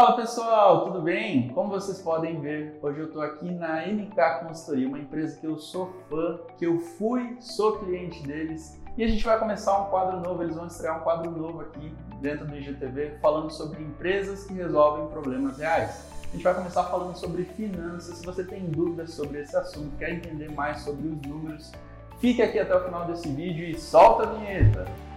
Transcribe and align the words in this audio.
Fala 0.00 0.16
pessoal, 0.16 0.86
tudo 0.86 1.02
bem? 1.02 1.48
Como 1.50 1.68
vocês 1.68 1.98
podem 1.98 2.40
ver, 2.40 2.78
hoje 2.80 3.00
eu 3.00 3.08
estou 3.08 3.20
aqui 3.20 3.50
na 3.50 3.86
NK 3.86 4.46
Consultoria, 4.46 4.88
uma 4.88 4.98
empresa 4.98 5.38
que 5.38 5.46
eu 5.46 5.58
sou 5.58 5.92
fã, 6.08 6.40
que 6.56 6.64
eu 6.64 6.78
fui, 6.78 7.36
sou 7.38 7.80
cliente 7.80 8.22
deles 8.22 8.80
e 8.96 9.04
a 9.04 9.06
gente 9.06 9.22
vai 9.22 9.38
começar 9.38 9.78
um 9.78 9.90
quadro 9.90 10.18
novo, 10.20 10.42
eles 10.42 10.56
vão 10.56 10.66
estrear 10.66 10.98
um 10.98 11.02
quadro 11.02 11.30
novo 11.30 11.60
aqui 11.60 11.94
dentro 12.18 12.46
do 12.46 12.56
IGTV 12.56 13.18
falando 13.20 13.50
sobre 13.50 13.82
empresas 13.82 14.44
que 14.44 14.54
resolvem 14.54 15.06
problemas 15.08 15.58
reais. 15.58 16.10
A 16.22 16.32
gente 16.32 16.44
vai 16.44 16.54
começar 16.54 16.84
falando 16.84 17.14
sobre 17.16 17.44
finanças. 17.44 18.16
Se 18.16 18.24
você 18.24 18.42
tem 18.42 18.70
dúvidas 18.70 19.12
sobre 19.12 19.42
esse 19.42 19.54
assunto, 19.54 19.98
quer 19.98 20.14
entender 20.14 20.50
mais 20.50 20.80
sobre 20.80 21.08
os 21.08 21.20
números, 21.28 21.72
fique 22.20 22.40
aqui 22.40 22.58
até 22.58 22.74
o 22.74 22.86
final 22.86 23.04
desse 23.04 23.28
vídeo 23.28 23.66
e 23.66 23.78
solta 23.78 24.22
a 24.22 24.32
vinheta! 24.32 25.09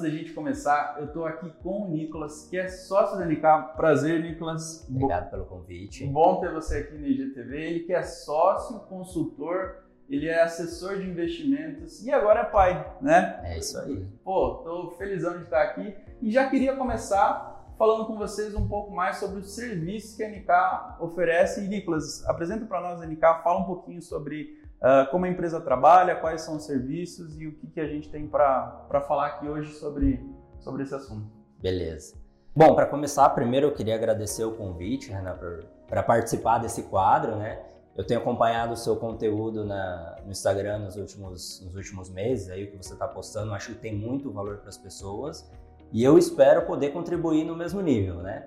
Antes 0.00 0.02
da 0.02 0.08
gente 0.08 0.32
começar, 0.32 0.96
eu 0.98 1.06
estou 1.06 1.26
aqui 1.26 1.50
com 1.62 1.82
o 1.82 1.88
Nicolas, 1.88 2.46
que 2.48 2.58
é 2.58 2.68
sócio 2.68 3.18
da 3.18 3.26
NK. 3.26 3.76
Prazer, 3.76 4.22
Nicolas. 4.22 4.86
Obrigado 4.88 5.24
Bo 5.24 5.30
pelo 5.30 5.44
convite. 5.44 6.06
Bom 6.06 6.40
ter 6.40 6.52
você 6.52 6.78
aqui 6.78 6.94
no 6.96 7.06
IGTV. 7.06 7.56
Ele 7.56 7.80
que 7.80 7.92
é 7.92 8.02
sócio, 8.02 8.80
consultor, 8.80 9.84
ele 10.08 10.26
é 10.26 10.42
assessor 10.42 10.98
de 10.98 11.08
investimentos 11.08 12.04
e 12.04 12.10
agora 12.10 12.40
é 12.40 12.44
pai, 12.44 12.94
né? 13.00 13.40
É 13.44 13.58
isso 13.58 13.78
aí. 13.78 14.06
Pô, 14.24 14.62
tô 14.64 14.90
felizão 14.92 15.36
de 15.36 15.44
estar 15.44 15.62
aqui 15.62 15.94
e 16.22 16.30
já 16.30 16.48
queria 16.48 16.74
começar 16.74 17.50
falando 17.76 18.06
com 18.06 18.16
vocês 18.16 18.54
um 18.54 18.66
pouco 18.66 18.90
mais 18.90 19.16
sobre 19.16 19.40
os 19.40 19.54
serviços 19.54 20.16
que 20.16 20.22
a 20.22 20.28
NK 20.28 21.00
oferece. 21.00 21.64
E, 21.64 21.68
Nicolas, 21.68 22.26
apresenta 22.26 22.64
para 22.64 22.80
nós 22.80 23.00
a 23.00 23.06
NK, 23.06 23.20
fala 23.42 23.60
um 23.60 23.64
pouquinho 23.64 24.00
sobre 24.00 24.59
uh, 24.80 25.10
como 25.10 25.24
a 25.24 25.28
empresa 25.28 25.60
trabalha, 25.60 26.16
quais 26.16 26.42
são 26.42 26.56
os 26.56 26.64
serviços 26.64 27.40
e 27.40 27.46
o 27.46 27.52
que, 27.52 27.66
que 27.68 27.80
a 27.80 27.86
gente 27.86 28.08
tem 28.08 28.26
para 28.26 29.02
falar 29.06 29.26
aqui 29.26 29.48
hoje 29.48 29.72
sobre, 29.74 30.24
sobre 30.58 30.82
esse 30.82 30.94
assunto. 30.94 31.26
Beleza. 31.60 32.14
Bom, 32.54 32.74
para 32.74 32.86
começar, 32.86 33.28
primeiro 33.30 33.68
eu 33.68 33.72
queria 33.72 33.94
agradecer 33.94 34.44
o 34.44 34.52
convite, 34.52 35.10
Renan, 35.10 35.38
para 35.86 36.02
participar 36.02 36.58
desse 36.58 36.82
quadro, 36.84 37.36
né? 37.36 37.62
Eu 37.96 38.04
tenho 38.04 38.20
acompanhado 38.20 38.72
o 38.72 38.76
seu 38.76 38.96
conteúdo 38.96 39.64
na, 39.64 40.16
no 40.24 40.30
Instagram 40.30 40.78
nos 40.78 40.96
últimos, 40.96 41.60
nos 41.64 41.76
últimos 41.76 42.08
meses, 42.08 42.48
aí 42.48 42.64
o 42.64 42.70
que 42.70 42.76
você 42.76 42.94
está 42.94 43.06
postando, 43.06 43.52
acho 43.52 43.74
que 43.74 43.78
tem 43.78 43.94
muito 43.94 44.32
valor 44.32 44.58
para 44.58 44.68
as 44.68 44.78
pessoas 44.78 45.50
e 45.92 46.02
eu 46.04 46.16
espero 46.16 46.66
poder 46.66 46.92
contribuir 46.92 47.44
no 47.44 47.56
mesmo 47.56 47.80
nível, 47.80 48.16
né? 48.16 48.46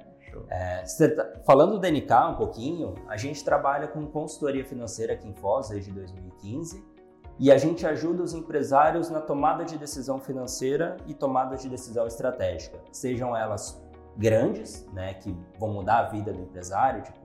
É, 0.50 0.84
tá, 1.10 1.42
falando 1.46 1.80
do 1.80 1.88
NK 1.88 2.14
um 2.32 2.36
pouquinho, 2.36 2.96
a 3.08 3.18
gente 3.18 3.44
trabalha 3.44 3.88
com 3.88 4.06
consultoria 4.08 4.66
financeira 4.66 5.14
aqui 5.14 5.28
em 5.28 5.34
Foz 5.34 5.70
desde 5.70 5.92
2015 5.92 6.84
e 7.40 7.52
a 7.52 7.58
gente 7.58 7.86
ajuda 7.86 8.24
os 8.24 8.34
empresários 8.34 9.10
na 9.10 9.20
tomada 9.20 9.66
de 9.66 9.78
decisão 9.78 10.20
financeira 10.20 10.98
e 11.08 11.14
tomada 11.14 11.56
de 11.56 11.68
decisão 11.68 12.06
estratégica, 12.06 12.80
sejam 12.92 13.36
elas 13.36 13.82
grandes, 14.16 14.88
né, 14.94 15.16
que 15.16 15.36
vão 15.60 15.70
mudar 15.74 16.00
a 16.00 16.04
vida 16.04 16.32
do 16.32 16.42
empresário, 16.42 17.02
tipo, 17.02 17.18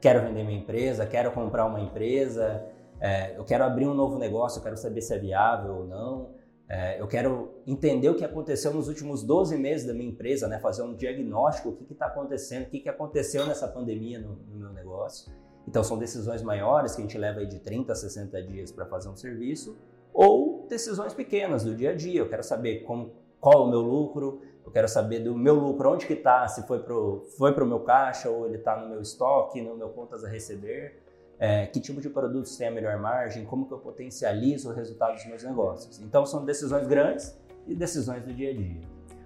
quero 0.00 0.20
vender 0.20 0.44
minha 0.44 0.58
empresa, 0.58 1.06
quero 1.06 1.32
comprar 1.32 1.64
uma 1.64 1.80
empresa, 1.80 2.62
é, 3.00 3.36
eu 3.36 3.44
quero 3.44 3.64
abrir 3.64 3.86
um 3.86 3.94
novo 3.94 4.18
negócio, 4.18 4.58
eu 4.58 4.62
quero 4.62 4.76
saber 4.76 5.00
se 5.00 5.14
é 5.14 5.18
viável 5.18 5.76
ou 5.76 5.86
não, 5.86 6.30
é, 6.68 7.00
eu 7.00 7.06
quero 7.06 7.62
entender 7.66 8.08
o 8.08 8.14
que 8.14 8.24
aconteceu 8.24 8.72
nos 8.72 8.88
últimos 8.88 9.22
12 9.22 9.56
meses 9.58 9.86
da 9.86 9.92
minha 9.92 10.08
empresa, 10.08 10.48
né? 10.48 10.58
fazer 10.58 10.82
um 10.82 10.94
diagnóstico, 10.94 11.68
o 11.70 11.76
que 11.76 11.92
está 11.92 12.06
acontecendo, 12.06 12.64
o 12.64 12.70
que, 12.70 12.80
que 12.80 12.88
aconteceu 12.88 13.46
nessa 13.46 13.68
pandemia 13.68 14.18
no, 14.18 14.36
no, 14.50 14.56
meu 14.58 14.72
negócio. 14.72 15.30
Então, 15.68 15.84
são 15.84 15.98
decisões 15.98 16.42
maiores 16.42 16.94
que 16.94 17.02
a 17.02 17.04
gente 17.04 17.18
leva 17.18 17.44
de 17.44 17.58
30 17.58 17.92
a 17.92 17.96
60 17.96 18.42
dias 18.42 18.72
para 18.72 18.86
fazer 18.86 19.08
um 19.08 19.16
serviço, 19.16 19.76
ou 20.12 20.66
decisões 20.68 21.12
pequenas 21.12 21.64
do 21.64 21.74
dia 21.74 21.90
a 21.90 21.94
dia. 21.94 22.20
Eu 22.20 22.28
quero 22.28 22.42
saber 22.42 22.82
como, 22.84 23.12
qual 23.40 23.62
é 23.62 23.66
o 23.66 23.68
meu 23.68 23.80
lucro, 23.80 24.40
eu 24.64 24.70
quero 24.70 24.88
saber 24.88 25.20
do 25.20 25.36
meu 25.36 25.54
lucro, 25.54 25.92
onde 25.92 26.06
que 26.06 26.14
está, 26.14 26.48
se 26.48 26.66
foi 26.66 26.78
para 26.78 26.94
o 26.94 27.20
foi 27.36 27.52
pro 27.52 27.66
meu 27.66 27.80
caixa 27.80 28.30
ou 28.30 28.46
ele 28.46 28.56
está 28.56 28.80
no 28.80 28.88
meu 28.88 29.02
estoque, 29.02 29.60
no 29.60 29.76
meu 29.76 29.90
contas 29.90 30.24
a 30.24 30.28
receber 30.28 31.03
é, 31.38 31.66
que 31.66 31.80
tipo 31.80 32.00
de 32.00 32.08
produtos 32.08 32.56
tem 32.56 32.68
a 32.68 32.70
melhor 32.70 32.98
margem, 32.98 33.44
como 33.44 33.66
que 33.66 33.72
eu 33.72 33.78
potencializo 33.78 34.70
o 34.70 34.72
resultado 34.72 35.14
dos 35.14 35.26
meus 35.26 35.42
negócios. 35.42 36.00
Então 36.00 36.24
são 36.24 36.44
decisões 36.44 36.86
grandes 36.86 37.38
e 37.66 37.74
decisões 37.74 38.24
do 38.24 38.32
dia 38.32 38.50
a 38.50 38.54
dia. 38.54 38.80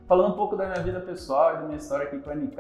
Falando 0.07 0.33
um 0.33 0.37
pouco 0.37 0.57
da 0.57 0.67
minha 0.67 0.83
vida 0.83 1.01
pessoal 1.01 1.55
e 1.55 1.59
da 1.59 1.65
minha 1.65 1.77
história 1.77 2.07
aqui 2.07 2.19
com 2.19 2.31
a 2.31 2.35
NK, 2.35 2.57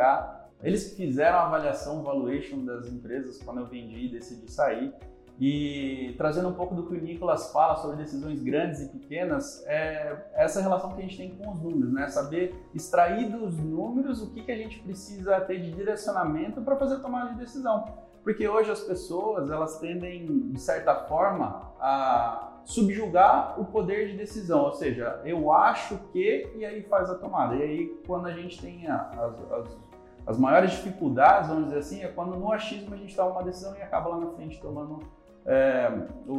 eles 0.62 0.94
fizeram 0.94 1.38
a 1.38 1.47
avaliação, 1.47 2.03
valuation 2.03 2.64
das 2.64 2.86
empresas 2.88 3.38
quando 3.42 3.60
eu 3.60 3.66
vendi 3.66 4.06
e 4.06 4.09
decidi 4.10 4.50
sair. 4.50 4.92
E 5.41 6.15
trazendo 6.19 6.48
um 6.48 6.54
pouco 6.54 6.75
do 6.75 6.84
que 6.84 6.94
o 6.94 7.00
Nicolas 7.00 7.53
fala 7.53 7.76
sobre 7.76 7.97
decisões 7.97 8.42
grandes 8.42 8.82
e 8.82 8.88
pequenas, 8.88 9.65
é 9.66 10.30
essa 10.34 10.60
relação 10.60 10.92
que 10.92 10.98
a 10.98 11.03
gente 11.03 11.16
tem 11.16 11.30
com 11.36 11.53
os 11.53 11.60
números, 11.60 11.92
né? 11.92 12.09
Saber 12.09 12.54
extrair 12.75 13.30
dos 13.30 13.56
números 13.56 14.20
o 14.20 14.30
que, 14.30 14.42
que 14.42 14.50
a 14.50 14.56
gente 14.56 14.80
precisa 14.80 15.41
ter 15.42 15.60
de 15.60 15.70
direcionamento 15.70 16.60
para 16.60 16.76
fazer 16.76 16.97
a 16.97 16.98
tomada 16.98 17.34
de 17.34 17.38
decisão. 17.38 18.07
Porque 18.28 18.47
hoje 18.47 18.71
as 18.71 18.81
pessoas, 18.81 19.50
elas 19.50 19.78
tendem, 19.78 20.50
de 20.50 20.61
certa 20.61 20.94
forma, 20.94 21.72
a 21.81 22.59
subjugar 22.62 23.59
o 23.59 23.65
poder 23.65 24.09
de 24.09 24.19
decisão, 24.19 24.65
ou 24.65 24.72
seja, 24.75 25.19
eu 25.25 25.50
acho 25.50 25.97
que, 26.12 26.47
e 26.55 26.62
aí 26.62 26.83
faz 26.83 27.09
a 27.09 27.15
tomada. 27.15 27.56
E 27.56 27.62
aí, 27.62 27.87
quando 28.06 28.27
a 28.27 28.33
gente 28.33 28.61
tem 28.61 28.87
as, 28.87 29.16
as, 29.50 29.78
as 30.27 30.39
maiores 30.39 30.72
dificuldades, 30.72 31.49
vamos 31.49 31.69
dizer 31.69 31.78
assim, 31.78 32.03
é 32.03 32.09
quando 32.09 32.37
no 32.37 32.53
achismo 32.53 32.94
a 32.94 32.99
gente 32.99 33.16
toma 33.16 33.31
uma 33.31 33.44
decisão 33.44 33.75
e 33.75 33.81
acaba 33.81 34.11
lá 34.11 34.19
na 34.19 34.31
frente 34.33 34.60
tomando 34.60 34.99
é, 35.47 35.91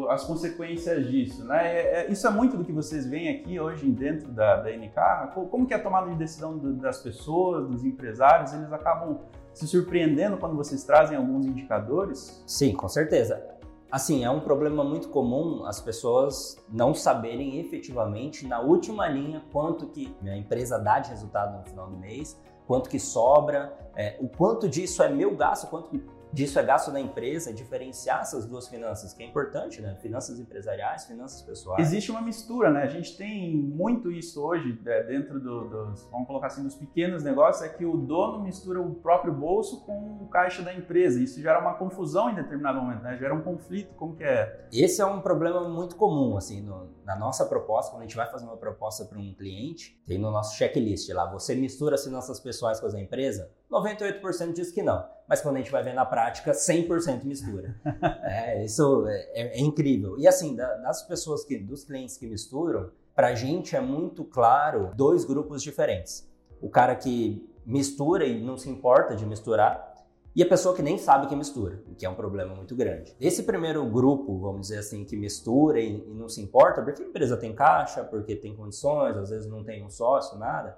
as 0.09 0.23
consequências 0.25 1.07
disso. 1.07 1.43
Né? 1.43 1.75
É, 1.75 2.01
é, 2.01 2.11
isso 2.11 2.27
é 2.27 2.29
muito 2.29 2.55
do 2.55 2.63
que 2.63 2.71
vocês 2.71 3.07
veem 3.07 3.35
aqui 3.35 3.59
hoje 3.59 3.89
dentro 3.89 4.27
da, 4.27 4.57
da 4.57 4.69
NK. 4.69 5.33
Como 5.49 5.65
que 5.65 5.73
é 5.73 5.77
a 5.77 5.81
tomada 5.81 6.07
de 6.11 6.17
decisão 6.17 6.55
das 6.75 7.01
pessoas, 7.01 7.67
dos 7.67 7.83
empresários, 7.83 8.53
eles 8.53 8.71
acabam 8.71 9.21
se 9.53 9.67
surpreendendo 9.67 10.37
quando 10.37 10.55
vocês 10.55 10.83
trazem 10.83 11.17
alguns 11.17 11.45
indicadores? 11.45 12.43
Sim, 12.45 12.73
com 12.73 12.87
certeza. 12.87 13.43
Assim, 13.91 14.23
é 14.23 14.29
um 14.29 14.39
problema 14.39 14.83
muito 14.83 15.09
comum 15.09 15.65
as 15.65 15.81
pessoas 15.81 16.57
não 16.71 16.93
saberem 16.93 17.59
efetivamente 17.59 18.45
na 18.45 18.59
última 18.59 19.07
linha 19.07 19.43
quanto 19.51 19.87
que 19.87 20.15
a 20.23 20.37
empresa 20.37 20.77
dá 20.77 20.99
de 20.99 21.09
resultado 21.09 21.57
no 21.57 21.63
final 21.65 21.89
do 21.89 21.97
mês, 21.97 22.39
quanto 22.67 22.87
que 22.87 22.99
sobra, 22.99 23.75
é, 23.95 24.15
o 24.19 24.29
quanto 24.29 24.69
disso 24.69 25.01
é 25.01 25.09
meu 25.09 25.35
gasto, 25.35 25.67
quanto 25.67 25.89
disso 26.31 26.59
é 26.59 26.63
gasto 26.63 26.91
da 26.91 26.99
empresa, 26.99 27.53
diferenciar 27.53 28.21
essas 28.21 28.45
duas 28.45 28.67
finanças, 28.67 29.13
que 29.13 29.23
é 29.23 29.25
importante, 29.25 29.81
né? 29.81 29.95
Finanças 30.01 30.39
empresariais, 30.39 31.05
finanças 31.05 31.41
pessoais. 31.41 31.87
Existe 31.87 32.11
uma 32.11 32.21
mistura, 32.21 32.69
né? 32.69 32.83
A 32.83 32.87
gente 32.87 33.17
tem 33.17 33.55
muito 33.55 34.11
isso 34.11 34.41
hoje 34.41 34.79
é, 34.85 35.03
dentro 35.03 35.39
do, 35.39 35.67
dos, 35.67 36.07
vamos 36.11 36.27
colocar 36.27 36.47
assim, 36.47 36.63
dos 36.63 36.75
pequenos 36.75 37.23
negócios, 37.23 37.65
é 37.65 37.69
que 37.69 37.85
o 37.85 37.97
dono 37.97 38.41
mistura 38.41 38.79
o 38.79 38.95
próprio 38.95 39.33
bolso 39.33 39.85
com 39.85 40.19
o 40.21 40.27
caixa 40.27 40.61
da 40.61 40.73
empresa. 40.73 41.21
Isso 41.21 41.41
gera 41.41 41.59
uma 41.59 41.73
confusão 41.73 42.29
em 42.29 42.35
determinado 42.35 42.79
momento, 42.79 43.01
né? 43.01 43.17
Gera 43.17 43.33
um 43.33 43.41
conflito, 43.41 43.93
como 43.95 44.15
que 44.15 44.23
é? 44.23 44.67
Esse 44.71 45.01
é 45.01 45.05
um 45.05 45.21
problema 45.21 45.67
muito 45.67 45.95
comum, 45.95 46.37
assim, 46.37 46.61
no, 46.61 46.89
na 47.05 47.15
nossa 47.15 47.45
proposta, 47.45 47.91
quando 47.91 48.03
a 48.03 48.05
gente 48.05 48.15
vai 48.15 48.29
fazer 48.29 48.45
uma 48.45 48.57
proposta 48.57 49.05
para 49.05 49.17
um 49.17 49.33
cliente, 49.33 49.99
tem 50.07 50.19
no 50.19 50.31
nosso 50.31 50.55
checklist 50.55 51.09
lá, 51.09 51.25
você 51.25 51.55
mistura 51.55 51.95
as 51.95 52.03
finanças 52.03 52.39
pessoais 52.39 52.79
com 52.79 52.85
as 52.85 52.93
da 52.93 52.99
empresa? 52.99 53.51
98% 53.71 54.53
diz 54.53 54.71
que 54.71 54.81
não. 54.81 55.05
Mas 55.27 55.41
quando 55.41 55.57
a 55.57 55.59
gente 55.59 55.71
vai 55.71 55.83
ver 55.83 55.93
na 55.93 56.05
prática, 56.05 56.51
100% 56.51 57.23
mistura. 57.23 57.75
é, 58.23 58.65
isso 58.65 59.05
é, 59.07 59.29
é, 59.33 59.59
incrível. 59.59 60.17
E 60.17 60.27
assim, 60.27 60.55
das 60.55 61.03
pessoas 61.03 61.45
que, 61.45 61.57
dos 61.57 61.83
clientes 61.83 62.17
que 62.17 62.25
misturam, 62.25 62.89
para 63.13 63.27
a 63.27 63.35
gente 63.35 63.75
é 63.75 63.81
muito 63.81 64.23
claro 64.23 64.91
dois 64.95 65.23
grupos 65.23 65.61
diferentes. 65.61 66.27
O 66.59 66.69
cara 66.69 66.95
que 66.95 67.47
mistura 67.63 68.25
e 68.25 68.43
não 68.43 68.57
se 68.57 68.69
importa 68.69 69.15
de 69.15 69.25
misturar, 69.25 69.87
e 70.35 70.41
a 70.41 70.47
pessoa 70.47 70.75
que 70.75 70.81
nem 70.81 70.97
sabe 70.97 71.27
que 71.27 71.35
mistura, 71.35 71.83
o 71.87 71.95
que 71.95 72.05
é 72.05 72.09
um 72.09 72.15
problema 72.15 72.55
muito 72.55 72.75
grande. 72.75 73.15
Esse 73.19 73.43
primeiro 73.43 73.85
grupo, 73.85 74.39
vamos 74.39 74.61
dizer 74.61 74.79
assim, 74.79 75.03
que 75.03 75.15
mistura 75.15 75.79
e, 75.79 75.97
e 76.07 76.13
não 76.13 76.29
se 76.29 76.41
importa, 76.41 76.81
porque 76.81 77.03
a 77.03 77.05
empresa 77.05 77.35
tem 77.35 77.53
caixa, 77.53 78.03
porque 78.03 78.35
tem 78.35 78.55
condições, 78.55 79.17
às 79.17 79.29
vezes 79.29 79.47
não 79.47 79.63
tem 79.63 79.83
um 79.83 79.89
sócio, 79.89 80.37
nada 80.39 80.77